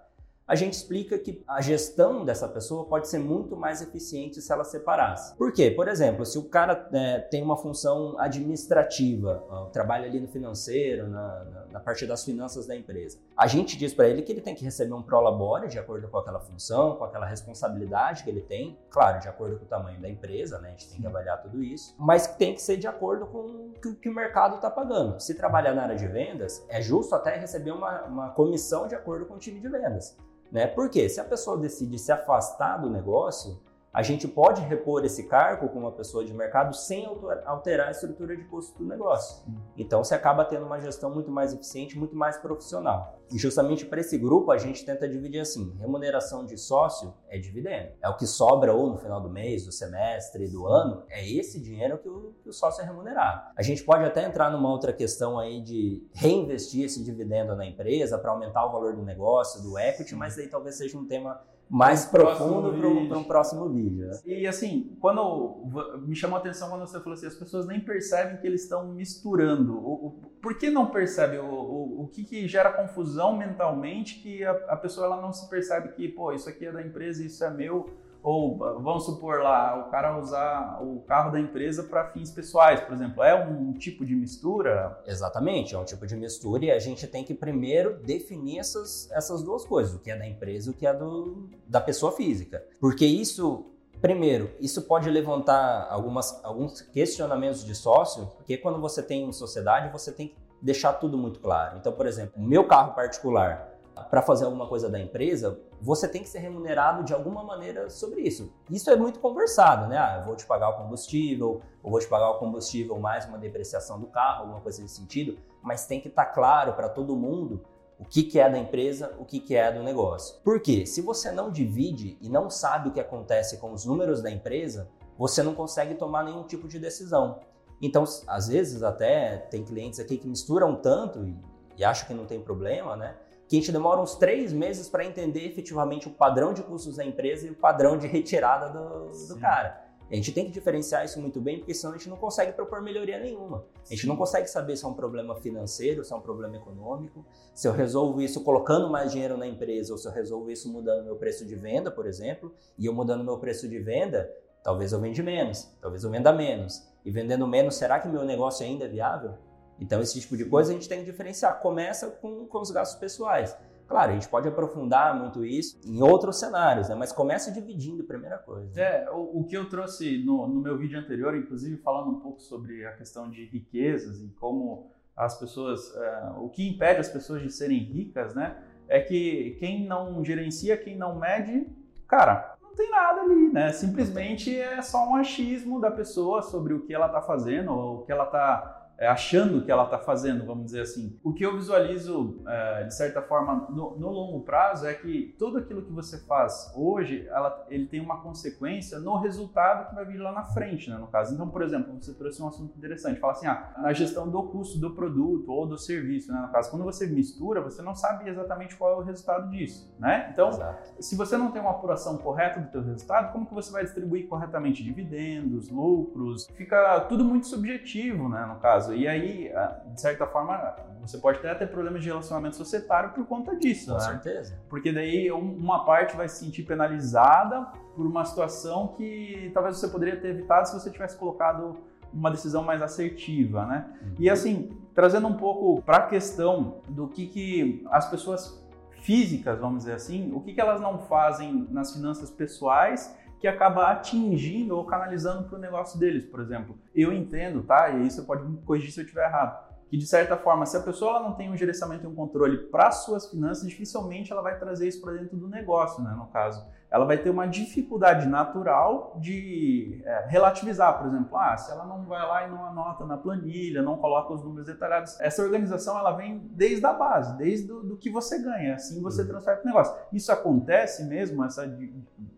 a 0.51 0.55
gente 0.55 0.73
explica 0.73 1.17
que 1.17 1.41
a 1.47 1.61
gestão 1.61 2.25
dessa 2.25 2.45
pessoa 2.45 2.83
pode 2.83 3.07
ser 3.07 3.19
muito 3.19 3.55
mais 3.55 3.81
eficiente 3.81 4.41
se 4.41 4.51
ela 4.51 4.65
separasse. 4.65 5.33
Por 5.37 5.53
quê? 5.53 5.71
Por 5.71 5.87
exemplo, 5.87 6.25
se 6.25 6.37
o 6.37 6.43
cara 6.43 6.89
é, 6.91 7.19
tem 7.19 7.41
uma 7.41 7.55
função 7.55 8.19
administrativa, 8.19 9.45
ó, 9.49 9.67
trabalha 9.67 10.07
ali 10.07 10.19
no 10.19 10.27
financeiro, 10.27 11.07
na, 11.07 11.45
na, 11.45 11.65
na, 11.67 11.79
parte 11.79 12.05
das 12.05 12.25
finanças 12.25 12.67
da 12.67 12.75
empresa, 12.75 13.17
a 13.37 13.47
gente 13.47 13.77
diz 13.77 13.93
para 13.93 14.09
ele 14.09 14.23
que 14.23 14.33
ele 14.33 14.41
tem 14.41 14.53
que 14.53 14.65
receber 14.65 14.91
um 14.91 15.01
prolabore 15.01 15.69
de 15.69 15.79
acordo 15.79 16.09
com 16.09 16.17
aquela 16.17 16.41
função, 16.41 16.97
com 16.97 17.05
aquela 17.05 17.25
responsabilidade 17.25 18.25
que 18.25 18.29
ele 18.29 18.41
tem, 18.41 18.77
claro, 18.89 19.21
de 19.21 19.29
acordo 19.29 19.57
com 19.57 19.63
o 19.63 19.69
tamanho 19.69 20.01
da 20.01 20.09
empresa, 20.09 20.59
né? 20.59 20.67
A 20.67 20.71
gente 20.71 20.89
tem 20.89 20.99
que 20.99 21.07
avaliar 21.07 21.41
tudo 21.41 21.63
isso, 21.63 21.95
mas 21.97 22.27
tem 22.27 22.53
que 22.53 22.61
ser 22.61 22.75
de 22.75 22.87
acordo 22.87 23.25
com 23.25 23.71
o 23.85 23.95
que 23.95 24.09
o 24.09 24.13
mercado 24.13 24.55
está 24.55 24.69
pagando. 24.69 25.17
Se 25.21 25.33
trabalhar 25.33 25.73
na 25.73 25.83
área 25.83 25.95
de 25.95 26.07
vendas, 26.07 26.61
é 26.67 26.81
justo 26.81 27.15
até 27.15 27.37
receber 27.37 27.71
uma, 27.71 28.01
uma 28.01 28.29
comissão 28.31 28.85
de 28.85 28.95
acordo 28.95 29.25
com 29.25 29.35
o 29.35 29.39
time 29.39 29.61
de 29.61 29.69
vendas. 29.69 30.17
Né? 30.51 30.67
Porque 30.67 31.07
se 31.07 31.19
a 31.19 31.23
pessoa 31.23 31.57
decide 31.57 31.97
se 31.97 32.11
afastar 32.11 32.77
do 32.77 32.89
negócio, 32.89 33.57
a 33.93 34.01
gente 34.01 34.25
pode 34.25 34.61
repor 34.61 35.03
esse 35.03 35.27
cargo 35.27 35.67
com 35.67 35.79
uma 35.79 35.91
pessoa 35.91 36.23
de 36.23 36.33
mercado 36.33 36.73
sem 36.73 37.05
alterar 37.45 37.89
a 37.89 37.91
estrutura 37.91 38.37
de 38.37 38.45
custo 38.45 38.77
do 38.79 38.85
negócio. 38.85 39.43
Então 39.75 40.01
você 40.01 40.15
acaba 40.15 40.45
tendo 40.45 40.65
uma 40.65 40.79
gestão 40.79 41.13
muito 41.13 41.29
mais 41.29 41.53
eficiente, 41.53 41.97
muito 41.97 42.15
mais 42.15 42.37
profissional. 42.37 43.19
E 43.29 43.37
justamente 43.37 43.85
para 43.85 43.99
esse 43.99 44.17
grupo 44.17 44.51
a 44.51 44.57
gente 44.57 44.85
tenta 44.85 45.09
dividir 45.09 45.41
assim: 45.41 45.75
remuneração 45.77 46.45
de 46.45 46.57
sócio 46.57 47.13
é 47.27 47.37
dividendo. 47.37 47.91
É 48.01 48.07
o 48.07 48.15
que 48.15 48.25
sobra 48.25 48.73
ou 48.73 48.89
no 48.89 48.97
final 48.97 49.19
do 49.19 49.29
mês, 49.29 49.65
do 49.65 49.71
semestre, 49.73 50.47
do 50.47 50.67
ano, 50.67 51.03
é 51.09 51.27
esse 51.29 51.59
dinheiro 51.59 51.97
que 51.97 52.07
o, 52.07 52.33
que 52.43 52.49
o 52.49 52.53
sócio 52.53 52.81
é 52.81 52.85
remunerado. 52.85 53.51
A 53.57 53.61
gente 53.61 53.83
pode 53.83 54.05
até 54.05 54.25
entrar 54.25 54.49
numa 54.49 54.69
outra 54.69 54.93
questão 54.93 55.37
aí 55.37 55.61
de 55.61 56.01
reinvestir 56.13 56.85
esse 56.85 57.03
dividendo 57.03 57.55
na 57.57 57.65
empresa 57.65 58.17
para 58.17 58.31
aumentar 58.31 58.65
o 58.65 58.71
valor 58.71 58.95
do 58.95 59.03
negócio, 59.03 59.61
do 59.61 59.77
equity, 59.77 60.15
mas 60.15 60.37
aí 60.37 60.47
talvez 60.47 60.77
seja 60.77 60.97
um 60.97 61.05
tema 61.05 61.41
mais 61.71 62.05
profundo 62.05 62.77
para 63.07 63.17
um 63.17 63.23
próximo 63.23 63.69
vídeo. 63.69 64.07
Né? 64.07 64.19
E 64.25 64.45
assim, 64.45 64.93
quando 64.99 65.63
me 66.05 66.13
chamou 66.13 66.35
a 66.35 66.39
atenção 66.39 66.69
quando 66.69 66.81
você 66.81 66.99
falou 66.99 67.13
assim, 67.13 67.27
as 67.27 67.35
pessoas 67.35 67.65
nem 67.65 67.79
percebem 67.79 68.35
que 68.35 68.45
eles 68.45 68.63
estão 68.63 68.87
misturando. 68.87 69.77
O, 69.77 70.07
o, 70.07 70.11
por 70.41 70.57
que 70.57 70.69
não 70.69 70.87
percebe? 70.87 71.37
O, 71.37 71.45
o, 71.45 72.01
o 72.03 72.07
que, 72.09 72.25
que, 72.25 72.45
gera 72.45 72.73
confusão 72.73 73.37
mentalmente 73.37 74.19
que 74.19 74.43
a, 74.43 74.51
a 74.67 74.75
pessoa 74.75 75.07
ela 75.07 75.21
não 75.21 75.31
se 75.31 75.49
percebe 75.49 75.93
que, 75.93 76.09
pô, 76.09 76.33
isso 76.33 76.49
aqui 76.49 76.65
é 76.65 76.73
da 76.73 76.81
empresa, 76.81 77.23
isso 77.23 77.41
é 77.41 77.49
meu 77.49 77.89
ou 78.23 78.57
vamos 78.57 79.05
supor 79.05 79.41
lá, 79.41 79.85
o 79.87 79.91
cara 79.91 80.19
usar 80.19 80.79
o 80.81 81.01
carro 81.01 81.31
da 81.31 81.39
empresa 81.39 81.83
para 81.83 82.09
fins 82.11 82.31
pessoais, 82.31 82.79
por 82.81 82.93
exemplo, 82.93 83.23
é 83.23 83.33
um 83.33 83.73
tipo 83.73 84.05
de 84.05 84.15
mistura? 84.15 85.01
Exatamente, 85.05 85.73
é 85.73 85.77
um 85.77 85.83
tipo 85.83 86.05
de 86.05 86.15
mistura 86.15 86.65
e 86.65 86.71
a 86.71 86.79
gente 86.79 87.07
tem 87.07 87.23
que 87.23 87.33
primeiro 87.33 87.97
definir 88.03 88.59
essas, 88.59 89.09
essas 89.11 89.41
duas 89.41 89.65
coisas, 89.65 89.93
o 89.95 89.99
que 89.99 90.11
é 90.11 90.17
da 90.17 90.27
empresa 90.27 90.69
e 90.69 90.71
o 90.71 90.75
que 90.75 90.85
é 90.85 90.93
do, 90.93 91.49
da 91.67 91.81
pessoa 91.81 92.11
física. 92.11 92.63
Porque 92.79 93.05
isso 93.05 93.67
Primeiro, 94.01 94.49
isso 94.59 94.81
pode 94.81 95.07
levantar 95.11 95.87
algumas, 95.87 96.43
alguns 96.43 96.81
questionamentos 96.81 97.63
de 97.63 97.75
sócio, 97.75 98.31
porque 98.35 98.57
quando 98.57 98.81
você 98.81 99.03
tem 99.03 99.31
sociedade, 99.31 99.91
você 99.91 100.11
tem 100.11 100.29
que 100.29 100.35
deixar 100.59 100.93
tudo 100.93 101.15
muito 101.19 101.39
claro. 101.39 101.77
Então, 101.77 101.93
por 101.93 102.07
exemplo, 102.07 102.33
o 102.35 102.43
meu 102.43 102.63
carro 102.63 102.95
particular, 102.95 103.70
para 104.09 104.21
fazer 104.21 104.45
alguma 104.45 104.67
coisa 104.67 104.89
da 104.89 104.99
empresa, 104.99 105.59
você 105.81 106.07
tem 106.07 106.21
que 106.21 106.29
ser 106.29 106.39
remunerado 106.39 107.03
de 107.03 107.13
alguma 107.13 107.43
maneira 107.43 107.89
sobre 107.89 108.21
isso. 108.21 108.51
Isso 108.69 108.89
é 108.89 108.95
muito 108.95 109.19
conversado, 109.19 109.87
né? 109.87 109.97
Ah, 109.97 110.17
eu 110.19 110.25
vou 110.25 110.35
te 110.35 110.45
pagar 110.45 110.69
o 110.69 110.77
combustível, 110.77 111.61
ou 111.83 111.91
vou 111.91 111.99
te 111.99 112.07
pagar 112.07 112.29
o 112.31 112.39
combustível 112.39 112.99
mais 112.99 113.25
uma 113.25 113.37
depreciação 113.37 113.99
do 113.99 114.07
carro, 114.07 114.41
alguma 114.41 114.61
coisa 114.61 114.81
nesse 114.81 114.95
sentido, 114.95 115.37
mas 115.61 115.85
tem 115.85 115.99
que 115.99 116.07
estar 116.07 116.25
tá 116.25 116.31
claro 116.31 116.73
para 116.73 116.89
todo 116.89 117.15
mundo 117.15 117.61
o 117.99 118.05
que, 118.05 118.23
que 118.23 118.39
é 118.39 118.49
da 118.49 118.57
empresa, 118.57 119.15
o 119.19 119.25
que, 119.25 119.39
que 119.39 119.55
é 119.55 119.71
do 119.71 119.83
negócio. 119.83 120.39
Porque 120.43 120.85
se 120.87 121.01
você 121.01 121.31
não 121.31 121.51
divide 121.51 122.17
e 122.19 122.29
não 122.29 122.49
sabe 122.49 122.89
o 122.89 122.91
que 122.91 122.99
acontece 122.99 123.57
com 123.57 123.71
os 123.71 123.85
números 123.85 124.21
da 124.21 124.31
empresa, 124.31 124.89
você 125.17 125.43
não 125.43 125.53
consegue 125.53 125.93
tomar 125.93 126.23
nenhum 126.23 126.43
tipo 126.43 126.67
de 126.67 126.79
decisão. 126.79 127.39
Então, 127.79 128.03
às 128.27 128.47
vezes 128.47 128.81
até 128.81 129.37
tem 129.37 129.63
clientes 129.63 129.99
aqui 129.99 130.17
que 130.17 130.27
misturam 130.27 130.75
tanto 130.75 131.23
e, 131.23 131.35
e 131.77 131.83
acham 131.83 132.07
que 132.07 132.13
não 132.13 132.25
tem 132.25 132.41
problema, 132.41 132.95
né? 132.95 133.15
Que 133.51 133.57
a 133.57 133.59
gente 133.59 133.71
demora 133.73 133.99
uns 133.99 134.15
três 134.15 134.53
meses 134.53 134.87
para 134.87 135.03
entender 135.03 135.45
efetivamente 135.45 136.07
o 136.07 136.11
padrão 136.11 136.53
de 136.53 136.63
custos 136.63 136.95
da 136.95 137.03
empresa 137.03 137.47
e 137.47 137.49
o 137.49 137.53
padrão 137.53 137.97
de 137.97 138.07
retirada 138.07 138.69
do, 138.69 139.27
do 139.27 139.37
cara. 139.41 139.91
A 140.09 140.15
gente 140.15 140.31
tem 140.31 140.45
que 140.45 140.51
diferenciar 140.51 141.03
isso 141.03 141.19
muito 141.19 141.41
bem, 141.41 141.57
porque 141.57 141.73
senão 141.73 141.93
a 141.93 141.97
gente 141.97 142.09
não 142.09 142.15
consegue 142.15 142.53
propor 142.53 142.81
melhoria 142.81 143.19
nenhuma. 143.19 143.65
A 143.85 143.93
gente 143.93 144.07
não 144.07 144.15
consegue 144.15 144.47
saber 144.47 144.77
se 144.77 144.85
é 144.85 144.87
um 144.87 144.93
problema 144.93 145.35
financeiro, 145.35 146.01
se 146.01 146.13
é 146.13 146.15
um 146.15 146.21
problema 146.21 146.55
econômico, 146.55 147.25
se 147.53 147.67
eu 147.67 147.73
resolvo 147.73 148.21
isso 148.21 148.41
colocando 148.41 148.89
mais 148.89 149.11
dinheiro 149.11 149.35
na 149.35 149.45
empresa 149.45 149.91
ou 149.91 149.97
se 149.97 150.07
eu 150.07 150.13
resolvo 150.13 150.49
isso 150.49 150.71
mudando 150.71 151.03
meu 151.03 151.17
preço 151.17 151.45
de 151.45 151.55
venda, 151.55 151.91
por 151.91 152.05
exemplo, 152.05 152.55
e 152.79 152.85
eu 152.85 152.93
mudando 152.93 153.21
meu 153.21 153.37
preço 153.37 153.67
de 153.67 153.79
venda, 153.79 154.33
talvez 154.63 154.93
eu 154.93 155.01
venda 155.01 155.21
menos, 155.21 155.69
talvez 155.81 156.05
eu 156.05 156.09
venda 156.09 156.31
menos. 156.31 156.87
E 157.03 157.11
vendendo 157.11 157.45
menos, 157.45 157.75
será 157.75 157.99
que 157.99 158.07
meu 158.07 158.23
negócio 158.23 158.65
ainda 158.65 158.85
é 158.85 158.87
viável? 158.87 159.33
Então, 159.81 159.99
esse 159.99 160.21
tipo 160.21 160.37
de 160.37 160.45
coisa 160.45 160.71
a 160.71 160.73
gente 160.75 160.87
tem 160.87 160.99
que 160.99 161.11
diferenciar. 161.11 161.59
Começa 161.59 162.07
com, 162.11 162.45
com 162.45 162.61
os 162.61 162.69
gastos 162.69 162.99
pessoais. 162.99 163.57
Claro, 163.87 164.11
a 164.11 164.13
gente 164.13 164.29
pode 164.29 164.47
aprofundar 164.47 165.19
muito 165.19 165.43
isso 165.43 165.77
em 165.85 166.01
outros 166.01 166.39
cenários, 166.39 166.87
né? 166.87 166.95
mas 166.95 167.11
começa 167.11 167.51
dividindo 167.51 168.05
primeira 168.05 168.37
coisa. 168.37 168.79
É, 168.79 169.09
o, 169.11 169.41
o 169.41 169.43
que 169.43 169.57
eu 169.57 169.67
trouxe 169.67 170.23
no, 170.23 170.47
no, 170.47 170.61
meu 170.61 170.77
vídeo 170.77 170.97
anterior, 170.97 171.35
inclusive 171.35 171.75
falando 171.77 172.11
um 172.11 172.19
pouco 172.21 172.39
sobre 172.39 172.85
a 172.85 172.93
questão 172.93 173.29
de 173.29 173.43
riquezas 173.47 174.21
e 174.21 174.29
como 174.39 174.89
as 175.13 175.37
pessoas, 175.37 175.93
é, 175.93 176.31
o 176.37 176.47
que 176.47 176.69
impede 176.69 177.01
as 177.01 177.09
pessoas 177.09 177.41
de 177.41 177.51
serem 177.51 177.79
ricas, 177.79 178.33
né? 178.33 178.63
É 178.87 179.01
que 179.01 179.57
quem 179.59 179.85
não 179.85 180.23
gerencia, 180.23 180.77
quem 180.77 180.97
não 180.97 181.19
mede, 181.19 181.67
cara, 182.07 182.55
não 182.61 182.73
tem 182.73 182.89
nada 182.89 183.21
ali, 183.21 183.51
né? 183.51 183.73
Simplesmente 183.73 184.57
é 184.57 184.81
só 184.81 185.05
um 185.05 185.15
achismo 185.15 185.81
da 185.81 185.91
pessoa 185.91 186.41
sobre 186.41 186.73
o 186.73 186.81
que 186.85 186.93
ela 186.93 187.07
está 187.07 187.21
fazendo 187.21 187.73
ou 187.73 187.97
o 187.97 188.01
que 188.03 188.11
ela 188.11 188.25
é, 188.25 188.80
achando 189.07 189.63
que 189.63 189.71
ela 189.71 189.85
está 189.85 189.97
fazendo, 189.97 190.45
vamos 190.45 190.65
dizer 190.65 190.81
assim. 190.81 191.19
O 191.23 191.33
que 191.33 191.45
eu 191.45 191.55
visualizo, 191.55 192.41
é, 192.47 192.83
de 192.83 192.95
certa 192.95 193.21
forma, 193.21 193.67
no, 193.69 193.97
no, 193.97 194.09
longo 194.09 194.41
prazo 194.41 194.85
é 194.85 194.93
que 194.93 195.35
tudo 195.39 195.57
aquilo 195.57 195.81
que 195.81 195.91
você 195.91 196.19
faz 196.25 196.71
hoje, 196.75 197.27
ela, 197.29 197.65
ele 197.69 197.87
tem 197.87 197.99
uma 197.99 198.21
consequência 198.21 198.99
no 198.99 199.17
resultado 199.17 199.89
que 199.89 199.95
vai 199.95 200.05
vir 200.05 200.17
lá 200.17 200.31
na 200.31 200.43
frente, 200.43 200.89
né, 200.89 200.97
no 200.97 201.07
caso. 201.07 201.33
Então, 201.33 201.49
por 201.49 201.61
exemplo, 201.61 201.93
você 201.99 202.13
trouxe 202.13 202.41
um 202.41 202.47
assunto 202.47 202.77
interessante, 202.77 203.19
fala 203.19 203.33
assim, 203.33 203.47
ah, 203.47 203.73
na 203.77 203.93
gestão 203.93 204.29
do 204.29 204.43
custo 204.43 204.79
do 204.79 204.91
produto 204.91 205.51
ou 205.51 205.65
do 205.65 205.77
serviço, 205.77 206.31
né, 206.31 206.39
no 206.39 206.51
caso. 206.51 206.69
Quando 206.69 206.83
você 206.83 207.07
mistura, 207.07 207.61
você 207.61 207.81
não 207.81 207.95
sabe 207.95 208.29
exatamente 208.29 208.75
qual 208.75 208.91
é 208.91 208.95
o 208.97 209.03
resultado 209.03 209.49
disso, 209.49 209.93
né? 209.99 210.29
Então, 210.31 210.49
Exato. 210.49 210.93
se 210.99 211.15
você 211.15 211.37
não 211.37 211.51
tem 211.51 211.61
uma 211.61 211.71
apuração 211.71 212.17
correta 212.17 212.59
do 212.59 212.69
teu 212.69 212.83
resultado, 212.83 213.31
como 213.31 213.45
que 213.45 213.53
você 213.53 213.71
vai 213.71 213.83
distribuir 213.83 214.27
corretamente 214.27 214.83
dividendos, 214.83 215.69
lucros? 215.69 216.47
Fica 216.55 216.99
tudo 217.01 217.23
muito 217.23 217.47
subjetivo, 217.47 218.29
né, 218.29 218.45
no 218.45 218.59
caso. 218.59 218.90
E 218.93 219.07
aí, 219.07 219.51
ah, 219.53 219.81
de 219.93 219.99
certa 219.99 220.25
forma, 220.25 220.75
você 221.01 221.17
pode 221.17 221.39
até 221.39 221.53
ter 221.55 221.67
problemas 221.67 222.01
de 222.01 222.09
relacionamento 222.09 222.55
societário 222.55 223.11
por 223.11 223.25
conta 223.25 223.55
disso. 223.55 223.87
Com 223.87 223.97
né? 223.97 223.99
certeza. 223.99 224.59
Porque 224.69 224.91
daí 224.91 225.31
uma 225.31 225.85
parte 225.85 226.15
vai 226.15 226.27
se 226.27 226.43
sentir 226.43 226.63
penalizada 226.63 227.67
por 227.95 228.05
uma 228.05 228.23
situação 228.25 228.89
que 228.97 229.51
talvez 229.53 229.77
você 229.77 229.87
poderia 229.87 230.19
ter 230.19 230.29
evitado 230.29 230.67
se 230.67 230.73
você 230.73 230.89
tivesse 230.89 231.17
colocado 231.17 231.77
uma 232.13 232.29
decisão 232.29 232.63
mais 232.63 232.81
assertiva, 232.81 233.65
né? 233.65 233.85
Uhum. 234.01 234.15
E 234.19 234.29
assim, 234.29 234.77
trazendo 234.93 235.27
um 235.27 235.35
pouco 235.35 235.81
para 235.81 235.97
a 235.97 236.07
questão 236.07 236.81
do 236.89 237.07
que, 237.07 237.27
que 237.27 237.85
as 237.89 238.09
pessoas 238.09 238.61
físicas, 239.01 239.59
vamos 239.59 239.79
dizer 239.79 239.93
assim, 239.93 240.31
o 240.33 240.41
que, 240.41 240.53
que 240.53 240.61
elas 240.61 240.79
não 240.79 240.99
fazem 240.99 241.67
nas 241.71 241.93
finanças 241.93 242.29
pessoais 242.29 243.15
que 243.41 243.47
acaba 243.47 243.91
atingindo 243.91 244.77
ou 244.77 244.85
canalizando 244.85 245.49
para 245.49 245.57
o 245.57 245.59
negócio 245.59 245.99
deles, 245.99 246.23
por 246.23 246.39
exemplo. 246.39 246.77
Eu 246.93 247.11
entendo, 247.11 247.63
tá? 247.63 247.89
E 247.89 248.03
aí 248.03 248.11
você 248.11 248.21
pode 248.21 248.47
me 248.47 248.57
corrigir 248.61 248.91
se 248.91 248.99
eu 248.99 249.03
estiver 249.03 249.25
errado. 249.25 249.71
Que 249.89 249.97
de 249.97 250.05
certa 250.05 250.37
forma, 250.37 250.65
se 250.65 250.77
a 250.77 250.79
pessoa 250.79 251.19
não 251.19 251.33
tem 251.33 251.51
um 251.51 251.57
gerenciamento 251.57 252.05
e 252.05 252.07
um 252.07 252.13
controle 252.13 252.57
para 252.67 252.91
suas 252.91 253.29
finanças, 253.29 253.67
dificilmente 253.67 254.31
ela 254.31 254.43
vai 254.43 254.59
trazer 254.59 254.87
isso 254.87 255.01
para 255.01 255.13
dentro 255.13 255.35
do 255.35 255.49
negócio, 255.49 256.03
né? 256.03 256.13
No 256.15 256.27
caso, 256.27 256.63
ela 256.91 257.03
vai 257.03 257.17
ter 257.17 257.31
uma 257.31 257.47
dificuldade 257.47 258.27
natural 258.27 259.17
de 259.19 260.01
é, 260.05 260.27
relativizar, 260.27 260.99
por 260.99 261.07
exemplo, 261.07 261.35
ah, 261.35 261.57
se 261.57 261.71
ela 261.71 261.85
não 261.85 262.05
vai 262.05 262.21
lá 262.25 262.47
e 262.47 262.51
não 262.51 262.63
anota 262.63 263.05
na 263.05 263.17
planilha, 263.17 263.81
não 263.81 263.97
coloca 263.97 264.33
os 264.33 264.43
números 264.43 264.67
detalhados. 264.67 265.19
Essa 265.19 265.41
organização 265.41 265.97
ela 265.97 266.11
vem 266.11 266.37
desde 266.51 266.85
a 266.85 266.93
base, 266.93 267.35
desde 267.37 267.67
do, 267.67 267.81
do 267.81 267.97
que 267.97 268.09
você 268.09 268.41
ganha, 268.41 268.75
assim 268.75 269.01
você 269.01 269.23
uhum. 269.23 269.29
transfere 269.29 269.57
para 269.57 269.63
o 269.63 269.67
negócio. 269.67 269.95
Isso 270.13 270.31
acontece 270.31 271.05
mesmo, 271.05 271.43
essa 271.43 271.67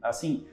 assim 0.01 0.47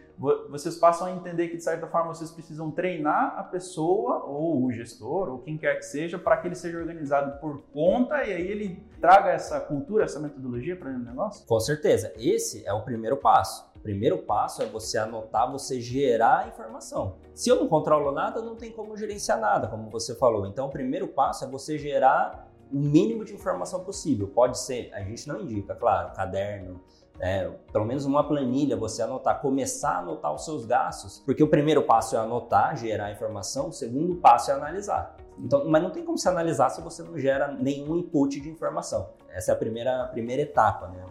vocês 0.50 0.76
passam 0.76 1.06
a 1.06 1.12
entender 1.12 1.48
que, 1.48 1.56
de 1.56 1.64
certa 1.64 1.86
forma, 1.86 2.14
vocês 2.14 2.30
precisam 2.30 2.70
treinar 2.70 3.38
a 3.38 3.42
pessoa, 3.42 4.22
ou 4.26 4.66
o 4.66 4.70
gestor, 4.70 5.30
ou 5.30 5.38
quem 5.38 5.56
quer 5.56 5.76
que 5.76 5.84
seja, 5.84 6.18
para 6.18 6.36
que 6.36 6.48
ele 6.48 6.54
seja 6.54 6.78
organizado 6.78 7.40
por 7.40 7.62
conta 7.72 8.22
e 8.24 8.32
aí 8.34 8.46
ele 8.46 8.84
traga 9.00 9.30
essa 9.30 9.58
cultura, 9.58 10.04
essa 10.04 10.20
metodologia 10.20 10.76
para 10.76 10.90
o 10.90 10.98
negócio? 10.98 11.46
Com 11.46 11.58
certeza. 11.58 12.12
Esse 12.18 12.66
é 12.66 12.72
o 12.72 12.82
primeiro 12.82 13.16
passo. 13.16 13.66
O 13.74 13.80
primeiro 13.80 14.18
passo 14.18 14.62
é 14.62 14.66
você 14.66 14.98
anotar, 14.98 15.50
você 15.50 15.80
gerar 15.80 16.40
a 16.40 16.48
informação. 16.48 17.16
Se 17.34 17.48
eu 17.48 17.56
não 17.56 17.66
controlo 17.66 18.12
nada, 18.12 18.42
não 18.42 18.56
tem 18.56 18.70
como 18.70 18.94
gerenciar 18.98 19.40
nada, 19.40 19.68
como 19.68 19.88
você 19.88 20.14
falou. 20.14 20.46
Então, 20.46 20.66
o 20.66 20.70
primeiro 20.70 21.08
passo 21.08 21.46
é 21.46 21.48
você 21.48 21.78
gerar 21.78 22.46
o 22.70 22.78
mínimo 22.78 23.24
de 23.24 23.32
informação 23.32 23.82
possível. 23.82 24.28
Pode 24.28 24.58
ser, 24.58 24.92
a 24.92 25.00
gente 25.00 25.26
não 25.26 25.40
indica, 25.40 25.74
claro, 25.74 26.12
caderno, 26.14 26.80
É, 27.20 27.50
pelo 27.70 27.84
menos 27.84 28.06
uma 28.06 28.26
planilha, 28.26 28.76
você 28.76 29.02
anotar, 29.02 29.40
começar 29.40 29.96
a 29.96 29.98
anotar 29.98 30.34
os 30.34 30.44
seus 30.44 30.64
gastos, 30.64 31.22
porque 31.26 31.42
o 31.42 31.48
primeiro 31.48 31.82
passo 31.82 32.16
é 32.16 32.18
anotar, 32.18 32.76
gerar 32.76 33.12
informação, 33.12 33.68
o 33.68 33.72
segundo 33.72 34.16
passo 34.16 34.50
é 34.50 34.54
analisar. 34.54 35.16
Então, 35.38 35.68
mas 35.68 35.82
não 35.82 35.90
tem 35.90 36.04
como 36.04 36.16
se 36.16 36.28
analisar 36.28 36.70
se 36.70 36.80
você 36.80 37.02
não 37.02 37.18
gera 37.18 37.52
nenhum 37.52 37.96
input 37.96 38.40
de 38.40 38.48
informação. 38.48 39.10
Essa 39.28 39.52
é 39.52 39.54
a 39.54 39.56
primeira, 39.56 40.04
a 40.04 40.06
primeira 40.06 40.42
etapa, 40.42 40.88
né? 40.88 41.04